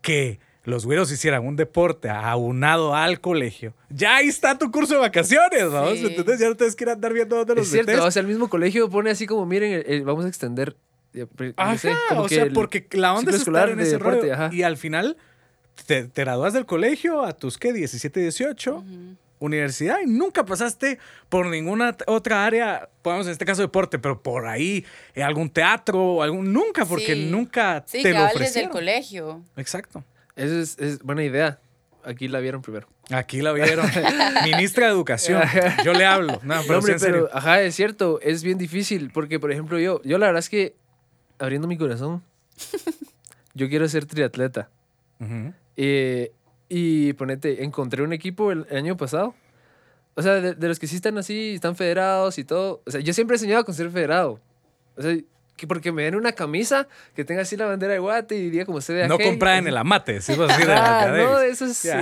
que 0.00 0.40
los 0.64 0.86
güeros 0.86 1.10
hicieran 1.10 1.44
un 1.46 1.56
deporte 1.56 2.08
aunado 2.08 2.94
al 2.94 3.20
colegio, 3.20 3.74
ya 3.90 4.16
ahí 4.16 4.28
está 4.28 4.56
tu 4.58 4.70
curso 4.70 4.94
de 4.94 5.00
vacaciones. 5.00 5.64
Sí. 5.98 6.06
Entonces 6.06 6.38
ya 6.40 6.48
no 6.48 6.56
tienes 6.56 6.76
que 6.76 6.84
ir 6.84 6.90
a 6.90 6.92
andar 6.92 7.12
viendo 7.12 7.36
dónde 7.36 7.54
los 7.56 7.66
Es 7.66 7.72
cierto, 7.72 8.04
o 8.04 8.10
sea, 8.10 8.20
el 8.20 8.26
mismo 8.28 8.48
colegio 8.48 8.88
pone 8.88 9.10
así 9.10 9.26
como, 9.26 9.44
miren, 9.46 9.82
vamos 10.04 10.24
a 10.24 10.28
extender. 10.28 10.76
no 11.14 11.26
Ajá, 11.56 11.76
sé, 11.78 11.92
como 12.08 12.22
o 12.22 12.26
que 12.28 12.34
sea, 12.36 12.46
porque 12.54 12.86
la 12.92 13.14
onda 13.14 13.30
es 13.32 13.38
estar 13.38 13.70
en 13.70 13.80
ese 13.80 13.92
deporte, 13.92 14.20
rollo. 14.20 14.34
ajá. 14.34 14.50
Y 14.52 14.62
al 14.62 14.76
final 14.76 15.16
te, 15.86 16.04
te 16.04 16.22
gradúas 16.24 16.52
del 16.52 16.64
colegio 16.66 17.24
a 17.24 17.32
tus, 17.32 17.58
¿qué? 17.58 17.72
17, 17.72 18.20
18, 18.20 18.84
universidad 19.40 19.96
y 20.00 20.06
nunca 20.06 20.44
pasaste 20.44 20.98
por 21.28 21.46
ninguna 21.46 21.96
otra 22.06 22.46
área, 22.46 22.88
podemos 23.02 23.26
en 23.26 23.32
este 23.32 23.44
caso 23.44 23.60
deporte, 23.62 23.98
pero 23.98 24.22
por 24.22 24.46
ahí 24.46 24.84
eh, 25.16 25.22
algún 25.24 25.50
teatro 25.50 26.22
algún... 26.22 26.52
Nunca, 26.52 26.84
porque 26.86 27.14
Sí. 27.16 27.26
nunca 27.28 27.82
Sí, 27.86 28.02
te 28.04 28.12
que 28.12 28.18
lo 28.18 28.24
ofrecieron. 28.26 28.70
colegio. 28.70 29.42
Exacto. 29.56 30.04
Eso 30.36 30.58
es, 30.58 30.78
es 30.78 31.02
buena 31.02 31.22
idea. 31.24 31.58
Aquí 32.04 32.26
la 32.28 32.40
vieron 32.40 32.62
primero. 32.62 32.88
Aquí 33.10 33.42
la 33.42 33.52
vieron. 33.52 33.86
Ministra 34.44 34.86
de 34.86 34.92
Educación. 34.92 35.42
Yo 35.84 35.92
le 35.92 36.04
hablo. 36.04 36.40
No, 36.42 36.60
pero 36.62 36.72
No, 36.72 36.78
hombre, 36.78 36.92
en 36.94 36.98
serio. 37.00 37.26
pero, 37.28 37.36
ajá, 37.36 37.60
es 37.62 37.74
cierto, 37.76 38.18
es 38.20 38.42
bien 38.42 38.58
difícil, 38.58 39.10
porque, 39.12 39.38
por 39.38 39.52
ejemplo, 39.52 39.78
yo, 39.78 40.02
yo 40.02 40.18
la 40.18 40.26
verdad 40.26 40.40
es 40.40 40.48
que, 40.48 40.74
abriendo 41.38 41.68
mi 41.68 41.76
corazón, 41.78 42.22
yo 43.54 43.68
quiero 43.68 43.88
ser 43.88 44.06
triatleta. 44.06 44.68
Eh, 45.76 46.32
y 46.68 47.12
ponete, 47.12 47.62
encontré 47.62 48.02
un 48.02 48.12
equipo 48.12 48.50
el, 48.50 48.66
el 48.70 48.78
año 48.78 48.96
pasado. 48.96 49.34
O 50.14 50.22
sea, 50.22 50.34
de, 50.34 50.54
de 50.54 50.68
los 50.68 50.78
que 50.78 50.86
sí 50.86 50.96
están 50.96 51.16
así, 51.18 51.54
están 51.54 51.76
federados 51.76 52.38
y 52.38 52.44
todo. 52.44 52.82
O 52.84 52.90
sea, 52.90 53.00
yo 53.00 53.12
siempre 53.14 53.36
he 53.36 53.38
soñado 53.38 53.64
con 53.64 53.74
ser 53.74 53.90
federado. 53.90 54.40
O 54.96 55.02
sea, 55.02 55.16
que 55.62 55.68
porque 55.68 55.92
me 55.92 56.02
den 56.02 56.16
una 56.16 56.32
camisa 56.32 56.88
que 57.14 57.24
tenga 57.24 57.42
así 57.42 57.56
la 57.56 57.66
bandera 57.66 57.92
de 57.92 58.00
Guate 58.00 58.34
y 58.34 58.50
diga 58.50 58.64
como 58.66 58.80
CDAG. 58.80 59.08
No 59.08 59.16
comprada 59.16 59.58
en 59.58 59.68
el 59.68 59.76
amate, 59.76 60.20
sí, 60.20 60.34
vas 60.34 60.50
a 60.50 60.54
decir 60.54 60.66
de 60.66 60.72
Ah, 60.76 61.06
no, 61.16 61.38
eso 61.38 61.66
es. 61.66 61.88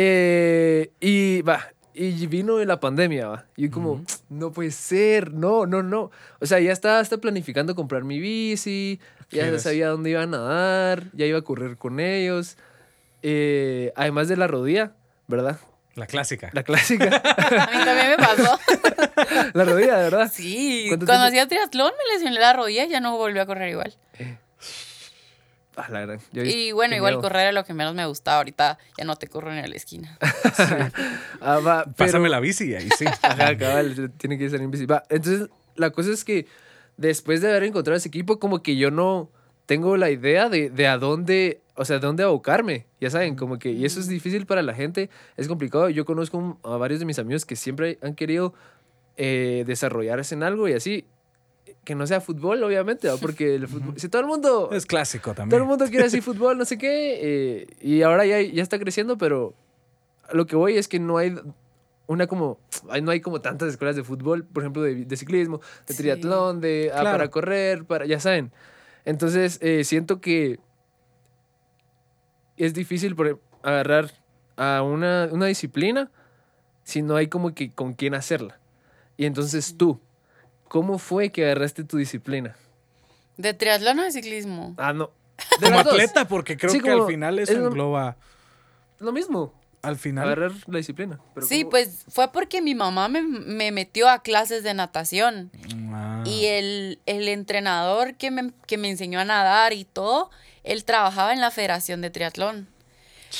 Eh, 0.00 0.92
y 1.00 1.42
va, 1.42 1.72
y 1.92 2.28
vino 2.28 2.64
la 2.64 2.78
pandemia, 2.78 3.26
va. 3.26 3.46
Y 3.56 3.70
como, 3.70 4.04
no 4.28 4.52
puede 4.52 4.70
ser, 4.70 5.32
no, 5.32 5.66
no, 5.66 5.82
no. 5.82 6.12
O 6.38 6.46
sea, 6.46 6.60
ya 6.60 6.70
estaba 6.70 7.00
hasta 7.00 7.18
planificando 7.18 7.74
comprar 7.74 8.04
mi 8.04 8.20
bici, 8.20 9.00
ya 9.32 9.42
¿Quieres? 9.42 9.62
sabía 9.62 9.88
dónde 9.88 10.10
iba 10.10 10.22
a 10.22 10.26
nadar, 10.26 11.06
ya 11.14 11.26
iba 11.26 11.38
a 11.40 11.42
correr 11.42 11.76
con 11.76 11.98
ellos. 11.98 12.56
Eh, 13.24 13.92
además 13.96 14.28
de 14.28 14.36
la 14.36 14.46
rodilla, 14.46 14.92
¿verdad? 15.26 15.58
La 15.98 16.06
clásica. 16.06 16.50
La 16.52 16.62
clásica. 16.62 17.04
A 17.26 17.70
mí 17.76 17.84
también 17.84 18.08
me 18.10 18.16
pasó. 18.16 18.58
la 19.54 19.64
rodilla, 19.64 19.96
¿verdad? 19.96 20.30
Sí, 20.32 20.86
¿Cuánto 20.88 21.06
cuando 21.06 21.24
tiempo? 21.30 21.36
hacía 21.44 21.48
triatlón 21.48 21.92
me 21.98 22.14
lesioné 22.14 22.38
la 22.38 22.52
rodilla 22.52 22.84
y 22.84 22.88
ya 22.90 23.00
no 23.00 23.16
volví 23.16 23.38
a 23.38 23.46
correr 23.46 23.70
igual. 23.70 23.94
Ah, 25.76 25.86
la 25.90 26.00
gran. 26.00 26.18
yo- 26.32 26.42
Y 26.42 26.72
bueno, 26.72 26.96
igual 26.96 27.14
miedo. 27.14 27.22
correr 27.22 27.42
era 27.42 27.52
lo 27.52 27.64
que 27.64 27.72
menos 27.72 27.94
me 27.94 28.04
gustaba. 28.06 28.38
Ahorita 28.38 28.78
ya 28.96 29.04
no 29.04 29.14
te 29.16 29.28
corro 29.28 29.52
ni 29.52 29.60
a 29.60 29.66
la 29.66 29.76
esquina. 29.76 30.18
Ah, 31.40 31.58
va, 31.60 31.84
pero- 31.84 31.94
Pásame 31.96 32.28
la 32.28 32.40
bici 32.40 32.64
y 32.70 32.74
ahí 32.74 32.88
sí. 32.98 33.04
Ajá, 33.22 33.56
cabal, 33.56 34.10
tiene 34.18 34.36
que 34.38 34.50
ser 34.50 34.60
invisible. 34.60 34.94
Va, 34.94 35.04
entonces, 35.08 35.48
la 35.76 35.90
cosa 35.90 36.10
es 36.10 36.24
que 36.24 36.46
después 36.96 37.40
de 37.42 37.48
haber 37.50 37.62
encontrado 37.62 37.96
ese 37.96 38.08
equipo, 38.08 38.40
como 38.40 38.60
que 38.62 38.76
yo 38.76 38.90
no 38.90 39.30
tengo 39.66 39.96
la 39.96 40.10
idea 40.10 40.48
de, 40.48 40.68
de 40.70 40.88
a 40.88 40.98
dónde, 40.98 41.60
o 41.78 41.84
sea, 41.84 41.98
de 41.98 42.06
dónde 42.06 42.22
abocarme. 42.24 42.86
Ya 43.00 43.08
saben, 43.08 43.36
como 43.36 43.58
que, 43.58 43.70
y 43.70 43.84
eso 43.84 44.00
es 44.00 44.08
difícil 44.08 44.44
para 44.46 44.62
la 44.62 44.74
gente, 44.74 45.08
es 45.36 45.48
complicado. 45.48 45.88
Yo 45.88 46.04
conozco 46.04 46.58
a 46.64 46.76
varios 46.76 47.00
de 47.00 47.06
mis 47.06 47.18
amigos 47.18 47.46
que 47.46 47.56
siempre 47.56 47.98
han 48.02 48.14
querido 48.14 48.52
eh, 49.16 49.64
desarrollarse 49.66 50.34
en 50.34 50.42
algo 50.42 50.68
y 50.68 50.72
así, 50.74 51.06
que 51.84 51.94
no 51.94 52.06
sea 52.06 52.20
fútbol, 52.20 52.62
obviamente, 52.62 53.08
¿va? 53.08 53.16
porque 53.16 53.54
el 53.54 53.66
fútbol, 53.68 53.94
si 53.98 54.08
todo 54.08 54.20
el 54.20 54.26
mundo... 54.28 54.70
Es 54.72 54.84
clásico 54.86 55.30
Todo 55.32 55.44
el 55.44 55.50
también. 55.50 55.62
mundo 55.66 55.86
quiere 55.86 56.04
así 56.06 56.20
fútbol, 56.20 56.58
no 56.58 56.64
sé 56.64 56.76
qué. 56.78 57.18
eh, 57.22 57.66
y 57.80 58.02
ahora 58.02 58.26
ya, 58.26 58.40
ya 58.42 58.62
está 58.62 58.78
creciendo, 58.78 59.16
pero 59.16 59.54
lo 60.32 60.46
que 60.46 60.56
voy 60.56 60.76
es 60.76 60.88
que 60.88 60.98
no 60.98 61.16
hay 61.16 61.34
una 62.06 62.26
como. 62.26 62.58
No 63.02 63.10
hay 63.10 63.20
como 63.20 63.40
tantas 63.40 63.68
escuelas 63.68 63.94
de 63.96 64.02
fútbol, 64.02 64.42
por 64.44 64.62
ejemplo, 64.62 64.82
de, 64.82 65.04
de 65.04 65.16
ciclismo, 65.16 65.60
de 65.86 65.92
Sí. 65.94 65.98
triatlón, 66.02 66.60
de 66.60 66.90
ah, 66.92 67.00
Claro. 67.00 67.18
para 67.18 67.28
correr, 67.30 67.84
para. 67.84 68.06
Ya 68.06 68.18
saben. 68.18 68.50
Entonces, 69.04 69.58
eh, 69.62 69.84
siento 69.84 70.20
que 70.20 70.58
es 72.58 72.74
difícil 72.74 73.14
por, 73.16 73.40
agarrar 73.62 74.10
a 74.56 74.82
una, 74.82 75.28
una 75.30 75.46
disciplina 75.46 76.10
si 76.84 77.02
no 77.02 77.16
hay 77.16 77.28
como 77.28 77.54
que 77.54 77.70
con 77.70 77.92
quién 77.94 78.14
hacerla. 78.14 78.58
Y 79.16 79.26
entonces 79.26 79.76
tú, 79.76 80.00
¿cómo 80.68 80.98
fue 80.98 81.30
que 81.30 81.44
agarraste 81.44 81.84
tu 81.84 81.96
disciplina? 81.98 82.56
¿De 83.36 83.54
triatlón 83.54 83.98
o 84.00 84.02
de 84.04 84.12
ciclismo? 84.12 84.74
Ah, 84.78 84.92
no. 84.92 85.10
De 85.60 85.66
Como 85.66 85.76
las 85.76 85.84
dos. 85.84 85.94
atleta, 85.94 86.26
porque 86.26 86.56
creo 86.56 86.72
Sí, 86.72 86.80
que 86.80 86.90
al 86.90 87.06
final 87.06 87.38
eso 87.38 87.52
es 87.52 87.58
lo- 87.58 87.68
engloba. 87.68 88.16
Lo 88.98 89.12
mismo. 89.12 89.54
Al 89.82 89.96
final. 89.96 90.26
Agarrar 90.26 90.50
la 90.66 90.78
disciplina. 90.78 91.20
Pero 91.34 91.46
Sí, 91.46 91.60
¿cómo? 91.60 91.70
pues 91.70 92.04
fue 92.08 92.32
porque 92.32 92.60
mi 92.60 92.74
mamá 92.74 93.08
me, 93.08 93.22
me 93.22 93.70
metió 93.70 94.08
a 94.08 94.22
clases 94.22 94.64
de 94.64 94.74
natación. 94.74 95.52
Ah. 95.54 95.58
Y 96.28 96.46
el, 96.46 96.98
el 97.06 97.28
entrenador 97.28 98.14
que 98.16 98.30
me, 98.30 98.52
que 98.66 98.76
me 98.78 98.88
enseñó 98.90 99.20
a 99.20 99.24
nadar 99.24 99.72
y 99.72 99.84
todo, 99.84 100.30
él 100.64 100.84
trabajaba 100.84 101.32
en 101.32 101.40
la 101.40 101.50
Federación 101.50 102.00
de 102.00 102.10
Triatlón. 102.10 102.68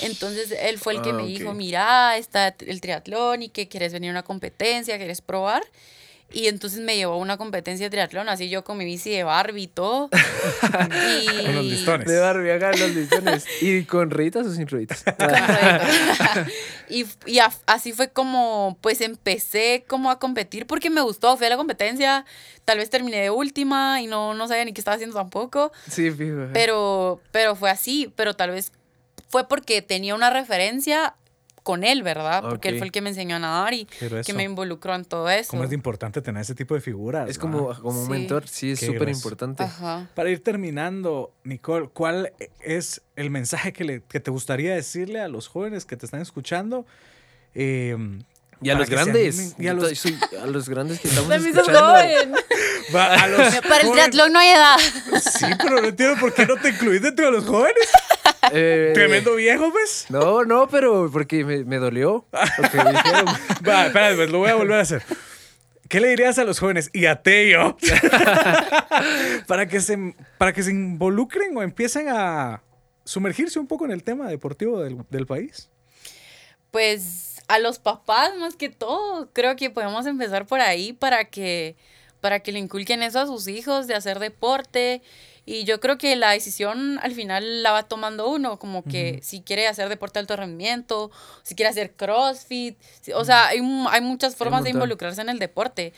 Entonces 0.03 0.53
él 0.61 0.79
fue 0.79 0.94
el 0.94 1.03
que 1.03 1.11
Ah, 1.11 1.14
me 1.14 1.22
ok. 1.22 1.29
dijo, 1.29 1.55
mira, 1.55 2.16
está 2.18 2.55
el 2.61 2.81
triatlón 2.81 3.42
y 3.42 3.48
que 3.48 3.68
quieres 3.68 3.92
venir 3.92 4.11
a 4.11 4.12
una 4.12 4.22
competencia, 4.22 4.96
quieres 4.98 5.20
probar. 5.22 5.62
Y 6.31 6.49
entonces 6.49 6.81
me 6.81 6.95
llevó 6.97 7.14
a 7.14 7.17
una 7.17 7.38
competencia 7.38 7.87
de 7.87 7.91
triatlón, 7.91 8.29
así 8.29 8.51
yo 8.51 8.62
con 8.62 8.77
mi 8.77 8.85
bici 8.85 9.11
de 9.11 9.25
Barbie 9.25 9.62
y 9.62 9.67
todo. 9.69 10.11
y... 11.23 11.27
Con 11.47 11.55
los 11.55 11.64
listones. 11.64 12.07
De 12.07 12.21
Barbie, 12.21 12.51
acá 12.51 12.71
los 12.73 12.91
listones. 12.95 13.47
¿Y 13.62 13.85
con 13.85 14.11
rueditas 14.11 14.47
o 14.47 14.53
sin 14.53 14.69
rueditas? 14.69 15.05
y 16.91 17.07
y 17.27 17.38
a- 17.38 17.51
así 17.67 17.93
fue 17.93 18.11
como, 18.11 18.77
pues 18.81 19.01
empecé 19.01 19.85
como 19.88 20.11
a 20.11 20.19
competir 20.19 20.67
porque 20.67 20.91
me 20.91 21.01
gustó, 21.01 21.37
fui 21.37 21.47
a 21.47 21.51
la 21.51 21.57
competencia, 21.57 22.25
tal 22.64 22.79
vez 22.79 22.91
terminé 22.91 23.19
de 23.21 23.31
última 23.31 24.01
y 24.03 24.07
no, 24.07 24.35
no 24.35 24.49
sabía 24.49 24.64
ni 24.64 24.73
qué 24.73 24.81
estaba 24.81 24.97
haciendo 24.97 25.17
tampoco, 25.17 25.73
Sí, 25.88 26.11
fijo. 26.11 26.49
pero, 26.53 27.21
pero 27.33 27.57
fue 27.57 27.71
así, 27.71 28.12
pero 28.17 28.35
tal 28.35 28.51
vez 28.51 28.73
fue 29.29 29.49
porque 29.49 29.83
tenía 29.83 30.14
una 30.14 30.31
referencia 30.31 31.14
con 31.69 31.85
él, 31.85 32.03
¿verdad? 32.03 32.43
Porque 32.49 32.71
él 32.71 32.79
fue 32.79 32.87
el 32.87 32.93
que 32.93 33.03
me 33.03 33.11
enseñó 33.11 33.37
a 33.37 33.39
nadar 33.41 33.75
y 33.75 33.85
que 34.25 34.33
me 34.33 34.43
involucró 34.43 34.95
en 34.95 35.05
todo 35.05 35.29
eso. 35.29 35.51
¿Cómo 35.51 35.65
es 35.65 35.69
de 35.69 35.75
importante 35.75 36.23
tener 36.23 36.41
ese 36.41 36.55
tipo 36.55 36.75
de 36.75 36.81
figuras? 36.81 37.29
Es 37.29 37.39
como, 37.39 37.75
como 37.83 38.01
un 38.01 38.07
Sí. 38.07 38.11
mentor, 38.11 38.49
sí, 38.49 38.71
es 38.71 38.81
súper 38.81 39.11
importante. 39.11 39.65
Ajá. 39.65 40.09
Para 40.15 40.31
ir 40.31 40.43
terminando, 40.43 41.31
Nicole, 41.45 41.91
¿cuál 41.93 42.33
es 42.61 43.03
el 43.17 43.29
mensaje 43.29 43.75
que, 43.75 43.85
le- 43.85 44.01
que 44.03 44.19
te 44.19 44.31
gustaría 44.31 44.75
decirle 44.75 45.21
a 45.21 45.29
los 45.29 45.47
jóvenes 45.47 45.85
que 45.85 45.99
te 45.99 46.07
están 46.07 46.23
escuchando? 46.23 46.87
Eh, 47.55 47.95
Y 48.63 48.71
a 48.71 48.75
los 48.75 48.89
grandes. 48.89 49.55
Y 49.59 49.69
a 49.69 49.75
los, 49.75 49.97
soy- 49.99 50.19
a 50.43 50.47
los 50.47 50.71
grandes 50.71 51.01
que 51.01 51.09
estamos 51.09 51.29
También 51.29 51.55
sos 51.55 51.69
escuchando. 51.69 51.93
joven. 51.93 52.33
va, 52.97 53.15
a 53.15 53.29
los 53.29 53.55
Para 53.61 53.83
el 53.83 53.93
triatlón 53.93 54.33
no 54.33 54.39
hay 54.39 54.49
edad. 54.49 54.77
Sí, 55.21 55.47
pero 55.63 55.83
no 55.83 55.89
entiendo 55.89 56.19
por 56.19 56.33
qué 56.33 56.47
no 56.47 56.57
te 56.57 56.71
incluís 56.71 57.03
dentro 57.03 57.27
de 57.27 57.33
los 57.33 57.45
jóvenes. 57.45 57.89
Eh, 58.53 58.93
Tremendo 58.95 59.35
viejo, 59.35 59.71
pues. 59.71 60.07
No, 60.09 60.45
no, 60.45 60.69
pero 60.69 61.11
porque 61.13 61.45
me, 61.45 61.65
me 61.65 61.77
dolió 61.77 62.27
lo 62.33 62.71
que 62.71 62.79
dijeron. 62.79 63.27
Va, 63.69 63.87
espérate, 63.87 64.17
pues, 64.17 64.31
lo 64.31 64.39
voy 64.39 64.51
a 64.51 64.55
volver 64.55 64.79
a 64.79 64.83
hacer. 64.83 65.03
¿Qué 65.89 66.01
le 66.01 66.09
dirías 66.09 66.39
a 66.39 66.45
los 66.45 66.59
jóvenes 66.59 66.91
y 66.93 67.07
a 67.07 67.23
Teo 67.23 67.77
para, 69.47 69.67
que 69.69 69.81
se, 69.81 70.15
para 70.37 70.53
que 70.53 70.63
se 70.63 70.71
involucren 70.71 71.57
o 71.57 71.63
empiecen 71.63 72.09
a 72.11 72.63
sumergirse 73.05 73.59
un 73.59 73.67
poco 73.67 73.87
en 73.87 73.93
el 73.93 74.03
tema 74.03 74.29
deportivo 74.29 74.81
del, 74.83 74.99
del 75.09 75.27
país? 75.27 75.71
Pues 76.71 77.41
a 77.49 77.59
los 77.59 77.79
papás 77.79 78.37
más 78.37 78.55
que 78.55 78.69
todo, 78.69 79.31
creo 79.33 79.57
que 79.57 79.71
podemos 79.71 80.07
empezar 80.07 80.47
por 80.47 80.61
ahí 80.61 80.93
para 80.93 81.25
que 81.25 81.77
para 82.21 82.41
que 82.41 82.53
le 82.53 82.59
inculquen 82.59 83.03
eso 83.03 83.21
a 83.21 83.27
sus 83.27 83.49
hijos 83.49 83.87
de 83.87 83.95
hacer 83.95 84.19
deporte 84.19 85.03
y 85.51 85.65
yo 85.65 85.81
creo 85.81 85.97
que 85.97 86.15
la 86.17 86.31
decisión 86.33 86.99
al 87.03 87.13
final 87.13 87.63
la 87.63 87.73
va 87.73 87.83
tomando 87.85 88.29
uno, 88.29 88.59
como 88.59 88.85
que 88.85 89.21
si 89.23 89.41
quiere 89.41 89.67
hacer 89.67 89.89
deporte 89.89 90.19
de 90.19 90.21
alto 90.21 90.37
rendimiento, 90.37 91.11
si 91.43 91.55
quiere 91.55 91.71
hacer 91.71 91.93
CrossFit, 91.95 92.77
si- 93.01 93.13
o 93.13 93.25
sea, 93.25 93.47
hay, 93.49 93.61
hay 93.91 94.01
muchas 94.03 94.37
formas 94.37 94.63
de 94.65 94.71
involucrarse 94.77 95.21
en 95.23 95.29
el 95.31 95.39
deporte, 95.39 95.93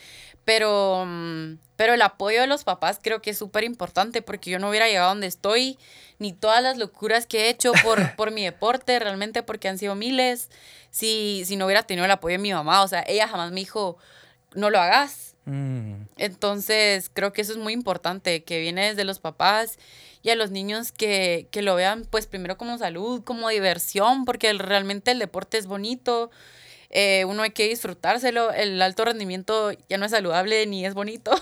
pero, 0.45 1.03
mm, 1.05 1.57
pero 1.75 1.93
el 1.93 2.01
apoyo 2.01 2.41
de 2.41 2.47
los 2.47 2.63
papás 2.63 2.99
creo 3.01 3.21
que 3.21 3.31
es 3.31 3.37
súper 3.37 3.63
importante 3.63 4.21
porque 4.21 4.49
yo 4.51 4.59
no 4.59 4.69
hubiera 4.69 4.87
llegado 4.87 5.09
donde 5.09 5.27
estoy, 5.27 5.77
ni 6.19 6.33
todas 6.33 6.61
las 6.63 6.77
locuras 6.77 7.25
que 7.25 7.45
he 7.45 7.49
hecho 7.49 7.71
por, 7.83 7.97
por 8.15 8.31
mi 8.31 8.43
deporte, 8.43 8.97
realmente 8.99 9.43
porque 9.43 9.67
han 9.69 9.77
sido 9.77 9.95
miles, 9.95 10.49
si, 10.91 11.43
si 11.45 11.55
no 11.55 11.65
hubiera 11.65 11.83
tenido 11.83 12.05
el 12.05 12.11
apoyo 12.11 12.33
de 12.33 12.39
mi 12.43 12.53
mamá, 12.53 12.83
o 12.83 12.87
sea, 12.87 13.03
ella 13.07 13.27
jamás 13.27 13.51
me 13.51 13.59
dijo, 13.61 13.97
no 14.53 14.69
lo 14.69 14.79
hagas, 14.79 15.30
Mm, 15.45 16.03
entonces, 16.17 17.09
creo 17.11 17.33
que 17.33 17.41
eso 17.41 17.51
es 17.51 17.57
muy 17.57 17.73
importante, 17.73 18.43
que 18.43 18.59
viene 18.59 18.87
desde 18.89 19.03
los 19.03 19.19
papás 19.19 19.79
y 20.21 20.29
a 20.29 20.35
los 20.35 20.51
niños 20.51 20.91
que, 20.91 21.47
que 21.51 21.61
lo 21.63 21.73
vean, 21.75 22.05
pues 22.09 22.27
primero 22.27 22.57
como 22.57 22.77
salud, 22.77 23.23
como 23.23 23.49
diversión, 23.49 24.23
porque 24.25 24.49
el- 24.49 24.59
realmente 24.59 25.11
el 25.11 25.19
deporte 25.19 25.57
es 25.57 25.65
bonito, 25.65 26.29
eh, 26.91 27.23
uno 27.25 27.41
hay 27.43 27.51
que 27.51 27.67
disfrutárselo, 27.69 28.51
el 28.51 28.81
alto 28.81 29.05
rendimiento 29.05 29.71
ya 29.89 29.97
no 29.97 30.05
es 30.05 30.11
saludable 30.11 30.67
ni 30.67 30.85
es 30.85 30.93
bonito. 30.93 31.31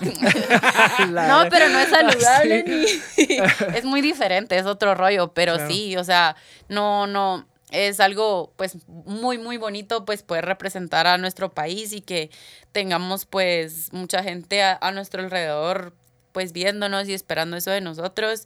no, 1.10 1.48
pero 1.50 1.68
no 1.68 1.78
es 1.80 1.90
saludable 1.90 2.64
ni... 2.64 2.84
es 3.74 3.84
muy 3.84 4.00
diferente, 4.00 4.56
es 4.56 4.64
otro 4.66 4.94
rollo, 4.94 5.32
pero 5.34 5.54
Claro. 5.54 5.68
sí, 5.70 5.96
o 5.96 6.04
sea, 6.04 6.36
no, 6.68 7.06
no, 7.06 7.46
es 7.70 8.00
algo 8.00 8.52
pues 8.56 8.76
muy, 8.86 9.38
muy 9.38 9.56
bonito 9.56 10.04
pues 10.04 10.22
poder 10.22 10.44
representar 10.44 11.06
a 11.06 11.18
nuestro 11.18 11.52
país 11.52 11.92
y 11.92 12.00
que 12.00 12.30
tengamos 12.72 13.26
pues 13.26 13.92
mucha 13.92 14.22
gente 14.22 14.62
a, 14.62 14.78
a 14.80 14.92
nuestro 14.92 15.22
alrededor 15.22 15.94
pues 16.32 16.52
viéndonos 16.52 17.08
y 17.08 17.14
esperando 17.14 17.56
eso 17.56 17.70
de 17.70 17.80
nosotros. 17.80 18.44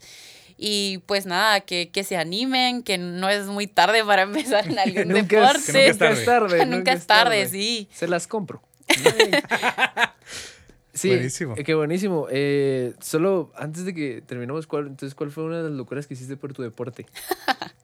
Y 0.56 0.98
pues 1.06 1.26
nada, 1.26 1.60
que, 1.60 1.90
que 1.90 2.04
se 2.04 2.16
animen, 2.16 2.82
que 2.82 2.96
no 2.96 3.28
es 3.28 3.46
muy 3.46 3.66
tarde 3.66 4.04
para 4.04 4.22
empezar 4.30 4.66
en 4.68 4.78
algún 4.78 5.08
nunca, 5.08 5.50
es, 5.50 5.66
deporte. 5.66 5.88
nunca 5.92 6.12
es 6.12 6.24
tarde. 6.24 6.66
Nunca 6.66 6.92
es 6.92 7.06
tarde, 7.06 7.48
sí. 7.48 7.88
Se 7.92 8.06
las 8.06 8.26
compro. 8.26 8.62
Sí, 10.94 11.08
Buenísimo. 11.08 11.54
eh, 11.56 11.64
qué 11.64 11.74
buenísimo. 11.74 12.28
Eh, 12.30 12.94
solo 13.00 13.50
antes 13.56 13.84
de 13.84 13.92
que 13.94 14.22
terminemos, 14.24 14.66
¿cuál, 14.66 14.86
entonces, 14.86 15.14
¿cuál 15.14 15.30
fue 15.32 15.42
una 15.44 15.56
de 15.58 15.64
las 15.64 15.72
locuras 15.72 16.06
que 16.06 16.14
hiciste 16.14 16.36
por 16.36 16.52
tu 16.52 16.62
deporte? 16.62 17.06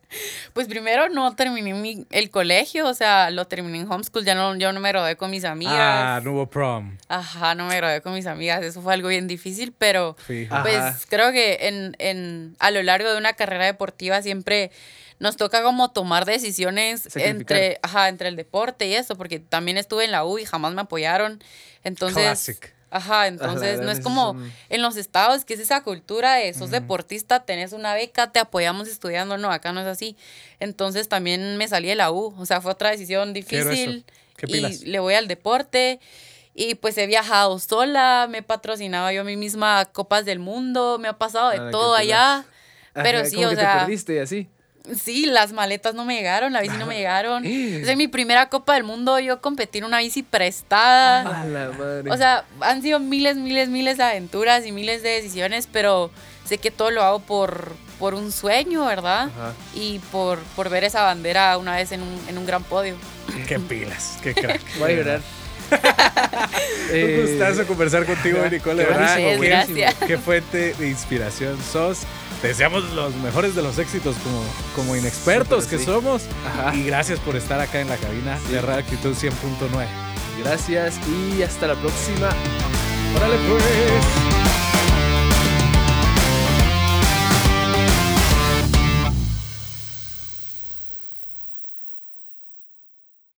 Pues 0.53 0.67
primero 0.67 1.09
no 1.09 1.37
terminé 1.37 1.73
mi- 1.75 2.05
el 2.11 2.31
colegio, 2.31 2.89
o 2.89 2.95
sea, 2.95 3.31
lo 3.31 3.47
terminé 3.47 3.79
en 3.79 3.91
homeschool, 3.91 4.25
ya 4.25 4.35
no, 4.35 4.57
yo 4.57 4.73
no 4.73 4.81
me 4.81 4.89
gradué 4.89 5.15
con 5.17 5.31
mis 5.31 5.45
amigas. 5.45 5.77
Ah, 5.79 6.21
no 6.25 6.33
hubo 6.33 6.51
prom. 6.51 6.97
Ajá, 7.09 7.55
no 7.55 7.69
me 7.69 7.77
gradué 7.77 8.01
con 8.01 8.15
mis 8.15 8.27
amigas, 8.27 8.61
eso 8.65 8.83
fue 8.83 8.93
algo 8.95 9.07
bien 9.09 9.29
difícil, 9.29 9.73
pero. 9.77 10.17
Ajá. 10.51 10.63
pues 10.63 11.07
creo 11.09 11.31
que 11.31 11.69
en, 11.69 11.95
en, 12.01 12.57
a 12.59 12.73
lo 12.73 12.83
largo 12.83 13.09
de 13.13 13.17
una 13.19 13.35
carrera 13.35 13.65
deportiva 13.67 14.21
siempre 14.23 14.73
nos 15.21 15.37
toca 15.37 15.63
como 15.63 15.93
tomar 15.93 16.25
decisiones 16.25 17.15
entre, 17.15 17.79
ajá, 17.83 18.09
entre 18.09 18.27
el 18.29 18.35
deporte 18.35 18.89
y 18.89 18.95
eso, 18.95 19.15
porque 19.17 19.39
también 19.39 19.77
estuve 19.77 20.05
en 20.05 20.11
la 20.11 20.25
U 20.25 20.39
y 20.41 20.45
jamás 20.47 20.75
me 20.75 20.81
apoyaron, 20.81 21.41
entonces... 21.85 22.25
Classic. 22.25 22.75
Ajá, 22.91 23.29
entonces 23.29 23.81
no 23.81 23.91
es 23.93 24.01
como 24.01 24.33
son- 24.35 24.53
en 24.69 24.83
los 24.83 24.97
estados 24.97 25.45
que 25.45 25.55
es 25.55 25.61
esa 25.61 25.83
cultura 25.83 26.35
de 26.35 26.53
sos 26.55 26.71
deportista, 26.71 27.41
tenés 27.45 27.73
una 27.73 27.95
beca, 27.95 28.33
te 28.33 28.41
apoyamos 28.41 28.89
estudiando, 28.89 29.39
no, 29.39 29.51
acá 29.51 29.73
no 29.73 29.81
es 29.81 29.87
así. 29.87 30.17
Entonces 30.59 31.09
también 31.09 31.57
me 31.57 31.69
salí 31.69 31.89
de 31.89 31.95
la 31.95 32.11
U, 32.11 32.35
o 32.37 32.47
sea, 32.47 32.61
fue 32.61 32.73
otra 32.73 32.91
decisión 32.91 33.33
difícil 33.33 34.05
Qué 34.37 34.47
y 34.49 34.85
le 34.87 34.99
voy 34.99 35.15
al 35.15 35.29
deporte 35.29 36.01
y 36.55 36.75
pues 36.75 36.99
he 36.99 37.07
viajado 37.07 37.59
sola, 37.61 38.27
me 38.29 38.39
he 38.39 38.43
patrocinado 38.43 39.11
yo 39.13 39.21
a 39.21 39.25
mí 39.25 39.37
misma 39.37 39.85
copas 39.93 40.25
del 40.25 40.41
mundo, 40.41 40.99
me 40.99 41.09
ha 41.09 41.17
pasado 41.17 41.51
de 41.51 41.59
Ah, 41.59 41.69
todo 41.71 41.95
allá. 41.95 42.45
Ajá, 42.93 43.03
Pero 43.05 43.25
sí, 43.25 43.37
como 43.37 43.47
o 43.47 43.51
que 43.51 43.57
sea, 43.57 43.73
te 43.73 43.79
perdiste 43.79 44.15
y 44.15 44.19
así. 44.19 44.49
Sí, 44.99 45.27
las 45.27 45.53
maletas 45.53 45.95
no 45.95 46.05
me 46.05 46.17
llegaron, 46.17 46.53
la 46.53 46.61
bici 46.63 46.77
no 46.77 46.87
me 46.87 46.97
llegaron. 46.99 47.45
Es 47.45 47.87
en 47.89 47.99
mi 47.99 48.09
primera 48.09 48.49
Copa 48.49 48.75
del 48.75 48.85
Mundo 48.85 49.19
yo 49.19 49.41
competí 49.41 49.79
en 49.79 49.85
una 49.85 49.99
bici 49.99 50.23
prestada. 50.23 51.43
A 51.43 51.45
la 51.47 51.71
madre. 51.71 52.11
O 52.11 52.17
sea, 52.17 52.45
han 52.61 52.83
sido 52.83 52.99
miles, 52.99 53.37
miles, 53.37 53.69
miles 53.69 53.99
de 53.99 54.05
aventuras 54.05 54.67
y 54.67 54.73
miles 54.73 55.03
de 55.03 55.11
decisiones, 55.11 55.69
pero 55.71 56.11
sé 56.45 56.59
que 56.59 56.71
todo 56.71 56.91
lo 56.91 57.03
hago 57.03 57.21
por, 57.21 57.73
por 57.99 58.15
un 58.15 58.33
sueño, 58.33 58.87
¿verdad? 58.87 59.25
Ajá. 59.25 59.53
Y 59.75 59.99
por, 60.11 60.39
por 60.57 60.69
ver 60.71 60.85
esa 60.85 61.03
bandera 61.03 61.57
una 61.59 61.77
vez 61.77 61.93
en 61.93 62.03
un, 62.03 62.21
en 62.29 62.39
un 62.39 62.47
gran 62.47 62.65
podio. 62.65 62.97
Qué 63.47 63.59
pilas, 63.61 64.19
qué 64.23 64.35
crack. 64.35 64.61
Voy 64.79 64.93
a 64.93 64.97
llorar. 64.97 65.21
Un 65.71 66.97
Eh, 66.97 67.25
gustazo 67.25 67.65
conversar 67.67 68.05
contigo, 68.05 68.39
Nicole. 68.51 68.83
de 68.83 68.89
verdad, 68.91 69.19
gracias. 69.41 69.95
Qué 70.05 70.19
fuente 70.19 70.75
de 70.75 70.89
inspiración 70.89 71.57
sos. 71.63 72.01
Te 72.41 72.49
deseamos 72.49 72.91
los 72.93 73.15
mejores 73.17 73.55
de 73.55 73.63
los 73.63 73.79
éxitos 73.79 74.17
como, 74.17 74.43
como 74.75 74.97
inexpertos 74.97 75.67
que 75.67 75.79
sí. 75.79 75.85
somos. 75.85 76.23
Ajá. 76.47 76.75
Y 76.75 76.85
gracias 76.85 77.19
por 77.21 77.37
estar 77.37 77.61
acá 77.61 77.81
en 77.81 77.89
la 77.89 77.97
cabina 77.97 78.39
de 78.51 78.63
Radio 78.63 78.81
Actitud 78.81 79.15
100.9. 79.15 79.87
Gracias 80.43 80.99
y 81.07 81.43
hasta 81.43 81.67
la 81.67 81.75
próxima. 81.75 82.31
Órale 83.15 83.37
pues. 83.49 84.40